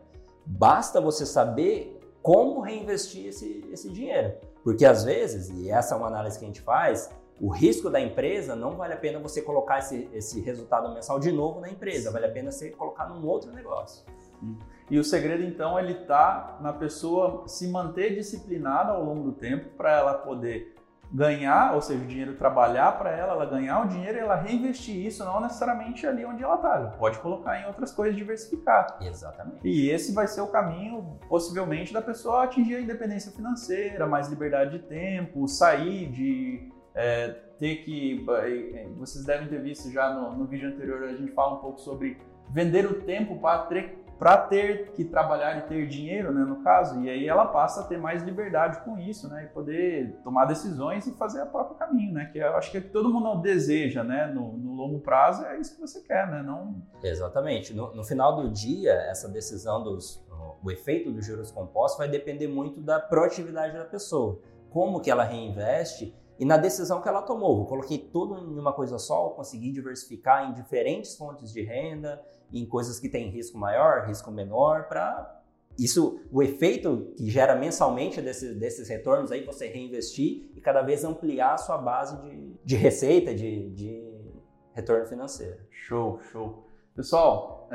Basta 0.44 1.00
você 1.02 1.24
saber 1.26 1.97
como 2.28 2.60
reinvestir 2.60 3.28
esse, 3.28 3.64
esse 3.72 3.90
dinheiro. 3.90 4.34
Porque 4.62 4.86
às 4.86 5.06
vezes, 5.06 5.48
e 5.48 5.72
essa 5.72 5.96
é 5.96 5.98
uma 5.98 6.08
análise 6.08 6.38
que 6.38 6.44
a 6.44 6.48
gente 6.50 6.60
faz, 6.60 7.10
o 7.40 7.48
risco 7.48 7.90
da 7.90 8.02
empresa 8.02 8.54
não 8.54 8.76
vale 8.76 8.96
a 8.96 8.98
pena 8.98 9.18
você 9.18 9.42
colocar 9.42 9.80
esse, 9.80 10.10
esse 10.12 10.42
resultado 10.42 10.94
mensal 10.94 11.22
de 11.22 11.32
novo 11.32 11.62
na 11.62 11.70
empresa, 11.70 12.12
vale 12.12 12.26
a 12.26 12.30
pena 12.30 12.52
você 12.52 12.70
colocar 12.72 13.08
num 13.08 13.26
outro 13.26 13.50
negócio. 13.54 14.04
E 14.92 15.00
o 15.00 15.06
segredo 15.06 15.42
então 15.42 15.80
ele 15.80 15.94
está 15.94 16.58
na 16.60 16.74
pessoa 16.74 17.48
se 17.48 17.66
manter 17.70 18.14
disciplinada 18.14 18.92
ao 18.92 19.06
longo 19.06 19.24
do 19.24 19.32
tempo 19.32 19.70
para 19.78 19.98
ela 19.98 20.14
poder 20.14 20.76
ganhar, 21.12 21.74
ou 21.74 21.82
seja, 21.82 22.04
o 22.04 22.08
dinheiro 22.08 22.36
trabalhar 22.36 22.98
para 22.98 23.12
ela, 23.12 23.34
ela 23.34 23.46
ganhar 23.46 23.86
o 23.86 23.88
dinheiro 23.88 24.18
e 24.18 24.22
ela 24.22 24.36
reinvestir 24.36 25.06
isso, 25.06 25.24
não 25.24 25.40
necessariamente 25.40 26.06
ali 26.06 26.26
onde 26.26 26.44
ela 26.44 26.56
está. 26.56 26.76
Ela 26.76 26.90
pode 26.92 27.20
colocar 27.20 27.60
em 27.60 27.66
outras 27.66 27.92
coisas, 27.92 28.16
diversificar. 28.16 28.98
Exatamente. 29.02 29.60
E 29.64 29.90
esse 29.90 30.14
vai 30.14 30.28
ser 30.28 30.42
o 30.42 30.48
caminho, 30.48 31.18
possivelmente, 31.30 31.94
da 31.94 32.02
pessoa 32.02 32.44
atingir 32.44 32.76
a 32.76 32.82
independência 32.82 33.32
financeira, 33.32 34.06
mais 34.06 34.28
liberdade 34.28 34.78
de 34.78 34.84
tempo, 34.86 35.48
sair 35.48 36.10
de 36.12 36.70
é, 36.94 37.30
ter 37.58 37.78
que. 37.78 38.26
É, 38.30 38.88
vocês 38.98 39.24
devem 39.26 39.48
ter 39.48 39.62
visto 39.62 39.90
já 39.92 40.14
no, 40.14 40.36
no 40.36 40.46
vídeo 40.46 40.70
anterior, 40.70 41.04
a 41.04 41.14
gente 41.14 41.32
fala 41.32 41.56
um 41.56 41.60
pouco 41.60 41.80
sobre 41.80 42.18
vender 42.50 42.86
o 42.86 43.02
tempo 43.02 43.40
para 43.40 43.60
ter 43.64 44.04
para 44.18 44.38
ter 44.38 44.92
que 44.94 45.06
trabalhar 45.06 45.58
e 45.58 45.62
ter 45.62 45.88
dinheiro, 45.88 46.34
né, 46.34 46.44
no 46.44 46.64
caso, 46.64 47.00
e 47.02 47.10
aí 47.10 47.28
ela 47.28 47.46
passa 47.46 47.82
a 47.82 47.84
ter 47.84 47.98
mais 47.98 48.24
liberdade 48.24 48.80
com 48.84 48.98
isso, 48.98 49.30
né, 49.30 49.44
e 49.44 49.48
poder 49.54 50.20
tomar 50.24 50.46
decisões 50.46 51.06
e 51.06 51.14
fazer 51.14 51.42
o 51.44 51.48
próprio 51.48 51.78
caminho, 51.78 52.14
né, 52.14 52.30
que 52.32 52.40
eu 52.40 52.56
acho 52.56 52.72
que 52.72 52.82
todo 52.82 53.10
mundo 53.10 53.42
deseja, 53.42 54.04
né, 54.04 54.26
no, 54.28 54.58
no 54.58 54.74
longo 54.74 55.00
prazo 55.00 55.46
é 55.46 55.60
isso 55.60 55.76
que 55.76 55.82
você 55.82 56.02
quer, 56.02 56.28
né, 56.30 56.42
não... 56.42 56.82
Exatamente. 57.04 57.74
No, 57.74 57.94
no 57.96 58.04
final 58.04 58.36
do 58.36 58.50
dia, 58.50 58.94
essa 58.94 59.30
decisão 59.30 59.84
dos, 59.84 60.26
o 60.64 60.72
efeito 60.72 61.12
dos 61.12 61.26
juros 61.26 61.52
compostos 61.52 62.00
vai 62.00 62.08
depender 62.08 62.48
muito 62.48 62.82
da 62.82 63.00
proatividade 63.00 63.78
da 63.78 63.86
pessoa, 63.86 64.40
como 64.72 65.00
que 65.00 65.12
ela 65.12 65.24
reinveste 65.24 66.16
e 66.40 66.46
na 66.46 66.58
decisão 66.58 67.02
que 67.02 67.08
ela 67.08 67.22
tomou. 67.22 67.60
Eu 67.60 67.66
coloquei 67.66 67.98
tudo 67.98 68.38
em 68.38 68.60
uma 68.60 68.74
coisa 68.74 68.98
só, 69.00 69.30
consegui 69.30 69.72
diversificar 69.72 70.50
em 70.50 70.54
diferentes 70.54 71.16
fontes 71.16 71.52
de 71.52 71.64
renda, 71.64 72.22
em 72.52 72.66
coisas 72.66 73.00
que 73.00 73.10
têm 73.10 73.30
risco 73.30 73.58
maior, 73.58 74.08
risco 74.08 74.32
menor, 74.32 74.88
para 74.88 75.38
isso, 75.78 76.20
o 76.32 76.42
efeito 76.42 77.14
que 77.16 77.30
gera 77.30 77.56
mensalmente 77.56 78.20
desse, 78.20 78.56
desses 78.56 78.90
retornos 78.90 79.32
aí, 79.32 79.44
você 79.46 79.68
reinvestir 79.68 80.50
e 80.56 80.62
cada 80.62 80.82
vez 80.82 81.04
ampliar 81.04 81.54
a 81.54 81.58
sua 81.58 81.78
base 81.78 82.20
de, 82.22 82.54
de 82.66 82.76
receita, 82.76 83.34
de, 83.34 83.70
de 83.70 84.12
retorno 84.74 85.06
financeiro. 85.06 85.58
Show, 85.70 86.20
show. 86.32 86.68
Pessoal, 86.96 87.70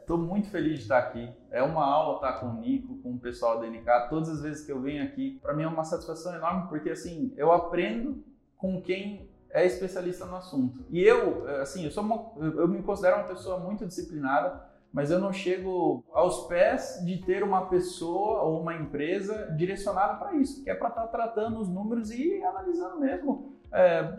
estou 0.00 0.16
é, 0.16 0.20
muito 0.20 0.48
feliz 0.48 0.76
de 0.76 0.82
estar 0.84 0.98
aqui. 0.98 1.30
É 1.50 1.62
uma 1.62 1.84
aula 1.84 2.14
estar 2.14 2.40
com 2.40 2.46
o 2.46 2.60
Nico, 2.60 2.96
com 3.02 3.12
o 3.12 3.18
pessoal 3.18 3.60
da 3.60 3.66
NK. 3.66 4.08
Todas 4.08 4.30
as 4.30 4.40
vezes 4.40 4.64
que 4.64 4.72
eu 4.72 4.80
venho 4.80 5.04
aqui, 5.04 5.38
para 5.42 5.52
mim 5.52 5.64
é 5.64 5.68
uma 5.68 5.84
satisfação 5.84 6.34
enorme, 6.34 6.66
porque 6.70 6.88
assim, 6.88 7.34
eu 7.36 7.52
aprendo 7.52 8.24
com 8.56 8.80
quem 8.80 9.27
é 9.50 9.64
especialista 9.66 10.24
no 10.26 10.36
assunto. 10.36 10.84
E 10.90 11.02
eu, 11.02 11.48
assim, 11.60 11.84
eu 11.84 11.90
sou 11.90 12.02
uma, 12.02 12.32
eu 12.38 12.68
me 12.68 12.82
considero 12.82 13.16
uma 13.16 13.28
pessoa 13.28 13.58
muito 13.58 13.86
disciplinada, 13.86 14.68
mas 14.92 15.10
eu 15.10 15.18
não 15.18 15.32
chego 15.32 16.04
aos 16.12 16.46
pés 16.46 17.02
de 17.04 17.18
ter 17.18 17.42
uma 17.42 17.66
pessoa 17.66 18.42
ou 18.42 18.60
uma 18.60 18.74
empresa 18.74 19.54
direcionada 19.56 20.14
para 20.14 20.34
isso, 20.34 20.62
que 20.64 20.70
é 20.70 20.74
para 20.74 20.88
estar 20.88 21.02
tá 21.02 21.08
tratando 21.08 21.60
os 21.60 21.68
números 21.68 22.10
e 22.10 22.42
analisando 22.42 22.98
mesmo. 22.98 23.58
É, 23.70 24.14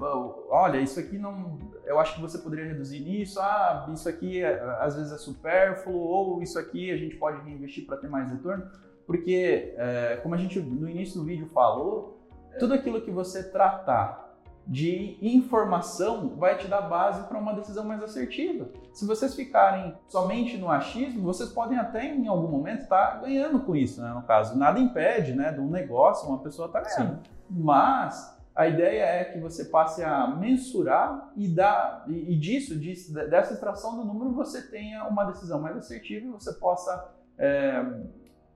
olha, 0.50 0.80
isso 0.80 1.00
aqui 1.00 1.18
não, 1.18 1.58
eu 1.86 2.00
acho 2.00 2.16
que 2.16 2.22
você 2.22 2.38
poderia 2.38 2.66
reduzir 2.66 3.00
nisso. 3.00 3.40
Ah, 3.40 3.88
isso 3.92 4.08
aqui 4.08 4.44
é, 4.44 4.62
às 4.80 4.96
vezes 4.96 5.12
é 5.12 5.18
supérfluo 5.18 5.98
ou 5.98 6.42
isso 6.42 6.60
aqui 6.60 6.92
a 6.92 6.98
gente 6.98 7.16
pode 7.16 7.42
reinvestir 7.42 7.86
para 7.86 7.98
ter 7.98 8.08
mais 8.08 8.30
retorno, 8.32 8.68
porque 9.08 9.74
é, 9.76 10.20
como 10.22 10.36
a 10.36 10.38
gente 10.38 10.60
no 10.60 10.88
início 10.88 11.20
do 11.20 11.26
vídeo 11.26 11.48
falou, 11.48 12.20
tudo 12.60 12.76
aquilo 12.76 13.02
que 13.02 13.10
você 13.10 13.44
tratar 13.44 14.29
de 14.70 15.18
informação 15.20 16.36
vai 16.38 16.56
te 16.56 16.68
dar 16.68 16.82
base 16.82 17.24
para 17.24 17.40
uma 17.40 17.54
decisão 17.56 17.84
mais 17.84 18.04
assertiva. 18.04 18.70
Se 18.94 19.04
vocês 19.04 19.34
ficarem 19.34 19.98
somente 20.08 20.58
no 20.58 20.70
achismo, 20.70 21.24
vocês 21.24 21.50
podem 21.50 21.80
até 21.80 22.06
em 22.06 22.28
algum 22.28 22.48
momento 22.48 22.84
estar 22.84 23.14
tá 23.14 23.18
ganhando 23.18 23.62
com 23.62 23.76
isso, 23.76 24.00
né? 24.00 24.14
No 24.14 24.22
caso, 24.22 24.56
nada 24.56 24.80
impede, 24.80 25.34
né, 25.34 25.52
de 25.52 25.60
um 25.60 25.72
negócio 25.72 26.30
uma 26.30 26.38
pessoa 26.38 26.68
estar 26.68 26.82
tá 26.82 26.96
ganhando. 26.96 27.16
Sim. 27.16 27.32
Mas 27.50 28.38
a 28.56 28.68
ideia 28.68 29.06
é 29.06 29.24
que 29.24 29.40
você 29.40 29.66
passe 29.66 30.04
a 30.04 30.28
mensurar 30.28 31.32
e 31.36 31.48
dar 31.48 32.04
e, 32.08 32.36
disso, 32.36 32.78
disso, 32.78 33.12
dessa 33.12 33.54
extração 33.54 33.98
do 33.98 34.06
número, 34.06 34.32
você 34.34 34.62
tenha 34.62 35.04
uma 35.08 35.24
decisão 35.24 35.60
mais 35.60 35.78
assertiva 35.78 36.28
e 36.28 36.30
você 36.30 36.54
possa 36.54 37.10
é, 37.40 37.84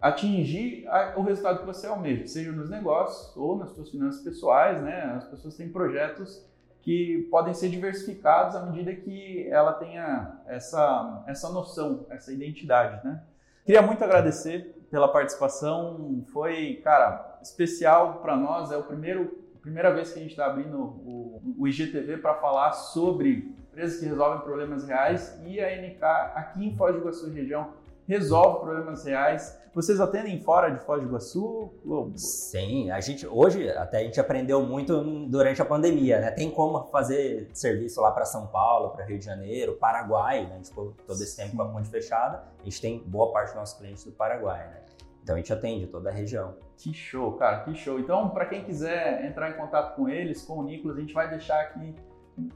atingir 0.04 0.86
o 1.16 1.22
resultado 1.22 1.60
que 1.60 1.66
você 1.66 1.88
almeja, 1.88 2.28
seja 2.28 2.52
nos 2.52 2.70
negócios 2.70 3.36
ou 3.38 3.58
nas 3.58 3.72
suas 3.72 3.90
finanças 3.90 4.22
pessoais, 4.22 4.82
né? 4.82 5.14
As 5.16 5.24
pessoas 5.24 5.56
têm 5.56 5.70
projetos 5.70 6.46
que 6.82 7.26
podem 7.32 7.54
ser 7.54 7.70
diversificados 7.70 8.54
à 8.58 8.66
medida 8.66 8.94
que 8.94 9.48
ela 9.50 9.72
tenha 9.72 10.42
essa, 10.46 11.24
essa 11.26 11.50
noção, 11.50 12.06
essa 12.10 12.34
identidade, 12.34 13.00
né? 13.08 13.24
Queria 13.66 13.82
muito 13.82 14.04
agradecer 14.04 14.76
pela 14.92 15.08
participação, 15.08 16.22
foi, 16.34 16.82
cara, 16.84 17.40
especial 17.42 18.16
para 18.16 18.36
nós, 18.36 18.74
é 18.74 18.78
o 18.78 18.84
primeiro 18.84 19.42
primeira 19.62 19.94
vez 19.94 20.12
que 20.12 20.20
a 20.20 20.22
gente 20.22 20.32
está 20.32 20.48
abrindo 20.48 20.78
o, 20.78 21.56
o 21.58 21.66
IGTV 21.66 22.18
para 22.18 22.34
falar 22.34 22.74
sobre 22.74 23.56
empresas 23.72 23.98
que 23.98 24.06
resolvem 24.06 24.42
problemas 24.42 24.86
reais 24.86 25.42
e 25.46 25.62
a 25.62 25.82
NK 25.82 26.04
aqui 26.36 26.66
em 26.66 26.76
Foz 26.76 26.94
do 26.94 27.00
Iguaçu 27.00 27.32
região 27.32 27.72
resolve 28.08 28.60
problemas 28.60 29.04
reais. 29.06 29.62
Vocês 29.74 30.00
atendem 30.00 30.40
fora 30.40 30.70
de 30.70 30.80
Foz 30.86 31.02
do 31.02 31.08
Iguaçu? 31.08 31.72
Sim, 32.16 32.92
a 32.92 33.00
gente 33.00 33.26
hoje 33.26 33.70
até 33.72 34.00
a 34.00 34.04
gente 34.04 34.20
aprendeu 34.20 34.62
muito 34.62 35.02
durante 35.28 35.62
a 35.62 35.66
pandemia, 35.66 36.20
né? 36.20 36.30
Tem 36.30 36.52
como 36.52 36.84
fazer 36.88 37.50
serviço 37.54 38.00
lá 38.00 38.12
para 38.12 38.24
São 38.24 38.46
Paulo, 38.48 38.92
para 38.92 39.04
Rio 39.04 39.18
de 39.18 39.26
Janeiro, 39.26 39.74
Paraguai, 39.74 40.46
né? 40.46 40.52
A 40.54 40.56
gente 40.58 40.70
ficou 40.70 40.94
todo 41.08 41.20
esse 41.22 41.36
tempo 41.36 41.56
com 41.56 41.64
a 41.64 41.70
ponte 41.70 41.90
fechada. 41.90 42.44
A 42.60 42.64
gente 42.64 42.80
tem 42.80 43.00
boa 43.00 43.32
parte 43.32 43.48
dos 43.48 43.56
nossos 43.56 43.78
clientes 43.80 44.04
do 44.04 44.12
Paraguai, 44.12 44.60
né? 44.60 44.84
Então 45.24 45.36
a 45.36 45.38
gente 45.40 45.52
atende 45.52 45.88
toda 45.88 46.10
a 46.10 46.14
região. 46.14 46.54
Que 46.78 46.94
show, 46.94 47.32
cara, 47.34 47.62
que 47.64 47.74
show. 47.74 48.00
Então, 48.00 48.30
para 48.30 48.46
quem 48.46 48.64
quiser 48.64 49.26
entrar 49.26 49.50
em 49.50 49.54
contato 49.54 49.96
com 49.96 50.08
eles, 50.10 50.44
com 50.44 50.60
o 50.60 50.64
Nicolas, 50.64 50.98
a 50.98 51.00
gente 51.00 51.14
vai 51.14 51.30
deixar 51.30 51.62
aqui 51.62 51.96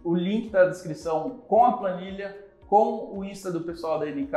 o 0.03 0.13
link 0.13 0.49
da 0.49 0.65
descrição 0.65 1.41
com 1.47 1.65
a 1.65 1.77
planilha, 1.77 2.35
com 2.67 3.17
o 3.17 3.23
Insta 3.23 3.51
do 3.51 3.61
pessoal 3.61 3.97
da 3.97 4.05
NK. 4.05 4.33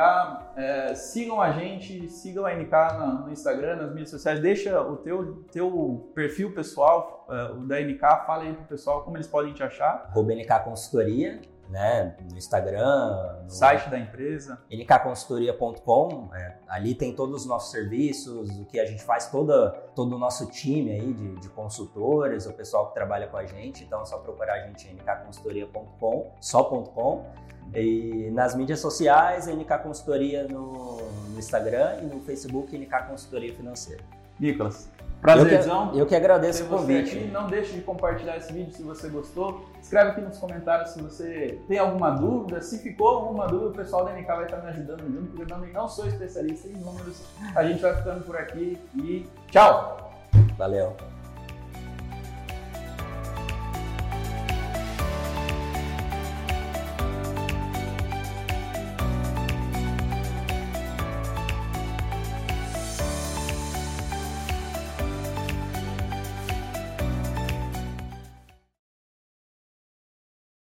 É, 0.56 0.94
sigam 0.94 1.40
a 1.40 1.50
gente, 1.52 2.08
sigam 2.08 2.46
a 2.46 2.54
NK 2.54 2.72
no, 2.98 3.32
Instagram, 3.32 3.76
nas 3.76 3.90
mídias 3.90 4.10
sociais. 4.10 4.40
Deixa 4.40 4.80
o 4.80 4.96
teu, 4.96 5.44
teu 5.50 6.10
perfil 6.14 6.54
pessoal, 6.54 7.26
uh, 7.28 7.58
o 7.58 7.66
da 7.66 7.80
NK, 7.80 8.00
fala 8.26 8.44
aí 8.44 8.52
pro 8.52 8.64
pessoal 8.64 9.02
como 9.02 9.16
eles 9.16 9.26
podem 9.26 9.52
te 9.52 9.62
achar. 9.62 10.10
NK 10.22 10.64
Consultoria 10.64 11.40
né, 11.70 12.16
no 12.28 12.37
Instagram, 12.37 13.42
no 13.44 13.50
site 13.50 13.88
da 13.88 13.98
empresa, 13.98 14.61
nkconsultoria.com. 14.70 16.28
É, 16.35 16.56
ali 16.68 16.94
tem 16.94 17.14
todos 17.14 17.42
os 17.42 17.46
nossos 17.46 17.70
serviços, 17.70 18.50
o 18.59 18.64
que 18.64 18.80
a 18.80 18.85
gente 18.85 19.02
faz, 19.02 19.30
toda, 19.30 19.70
todo 19.94 20.16
o 20.16 20.18
nosso 20.18 20.46
time 20.50 20.90
aí 20.90 21.12
de, 21.12 21.37
de, 21.37 21.48
consultores, 21.48 22.46
o 22.46 22.52
pessoal 22.52 22.88
que 22.88 22.94
trabalha 22.94 23.28
com 23.28 23.37
a 23.37 23.46
gente. 23.46 23.85
Então 23.85 24.02
é 24.02 24.04
só 24.04 24.18
procurar 24.18 24.54
a 24.54 24.66
gente 24.66 24.88
em 24.88 24.94
nkconsultoria.com, 24.94 26.33
só.com. 26.40 27.24
E 27.72 28.30
nas 28.33 28.56
mídias 28.56 28.80
sociais, 28.80 29.46
NK 29.46 29.78
Consultoria 29.83 30.48
no, 30.48 30.96
no 31.30 31.38
Instagram 31.38 32.00
e 32.02 32.06
no 32.06 32.20
Facebook, 32.22 32.76
NK 32.76 33.06
Consultoria 33.09 33.54
Financeira. 33.54 34.02
Nicolas, 34.40 34.90
Prazerzão. 35.20 35.87
Eu 35.87 35.90
que, 35.90 35.98
eu 35.98 36.06
que 36.06 36.14
agradeço 36.16 36.64
o 36.64 36.68
convite. 36.68 37.18
Aqui. 37.18 37.28
Não 37.28 37.46
deixe 37.46 37.72
de 37.72 37.83
compartilhar 37.83 38.37
esse 38.37 38.52
vídeo 38.52 38.72
se 38.72 38.83
você 38.83 39.09
gostou. 39.09 39.66
Escreve 39.80 40.11
aqui 40.11 40.20
nos 40.20 40.38
comentários 40.38 40.90
se 40.90 41.02
você 41.02 41.59
tem 41.68 41.78
alguma 41.78 42.11
dúvida. 42.11 42.61
Se 42.61 42.78
ficou 42.78 43.09
alguma 43.09 43.46
dúvida, 43.46 43.70
o 43.70 43.72
pessoal 43.72 44.04
da 44.04 44.12
NK 44.12 44.26
vai 44.26 44.44
estar 44.44 44.59
me 44.59 44.68
ajudando 44.68 45.02
junto, 45.02 45.26
porque 45.28 45.42
eu 45.42 45.46
também 45.46 45.72
não 45.72 45.88
sou 45.88 46.06
especialista 46.06 46.68
em 46.68 46.72
números. 46.72 47.22
A 47.54 47.64
gente 47.64 47.83
vai 47.83 47.94
ficando 47.94 48.24
por 48.24 48.37
aqui 48.37 48.78
e 48.94 49.28
tchau! 49.50 50.11
Valeu! 50.56 50.96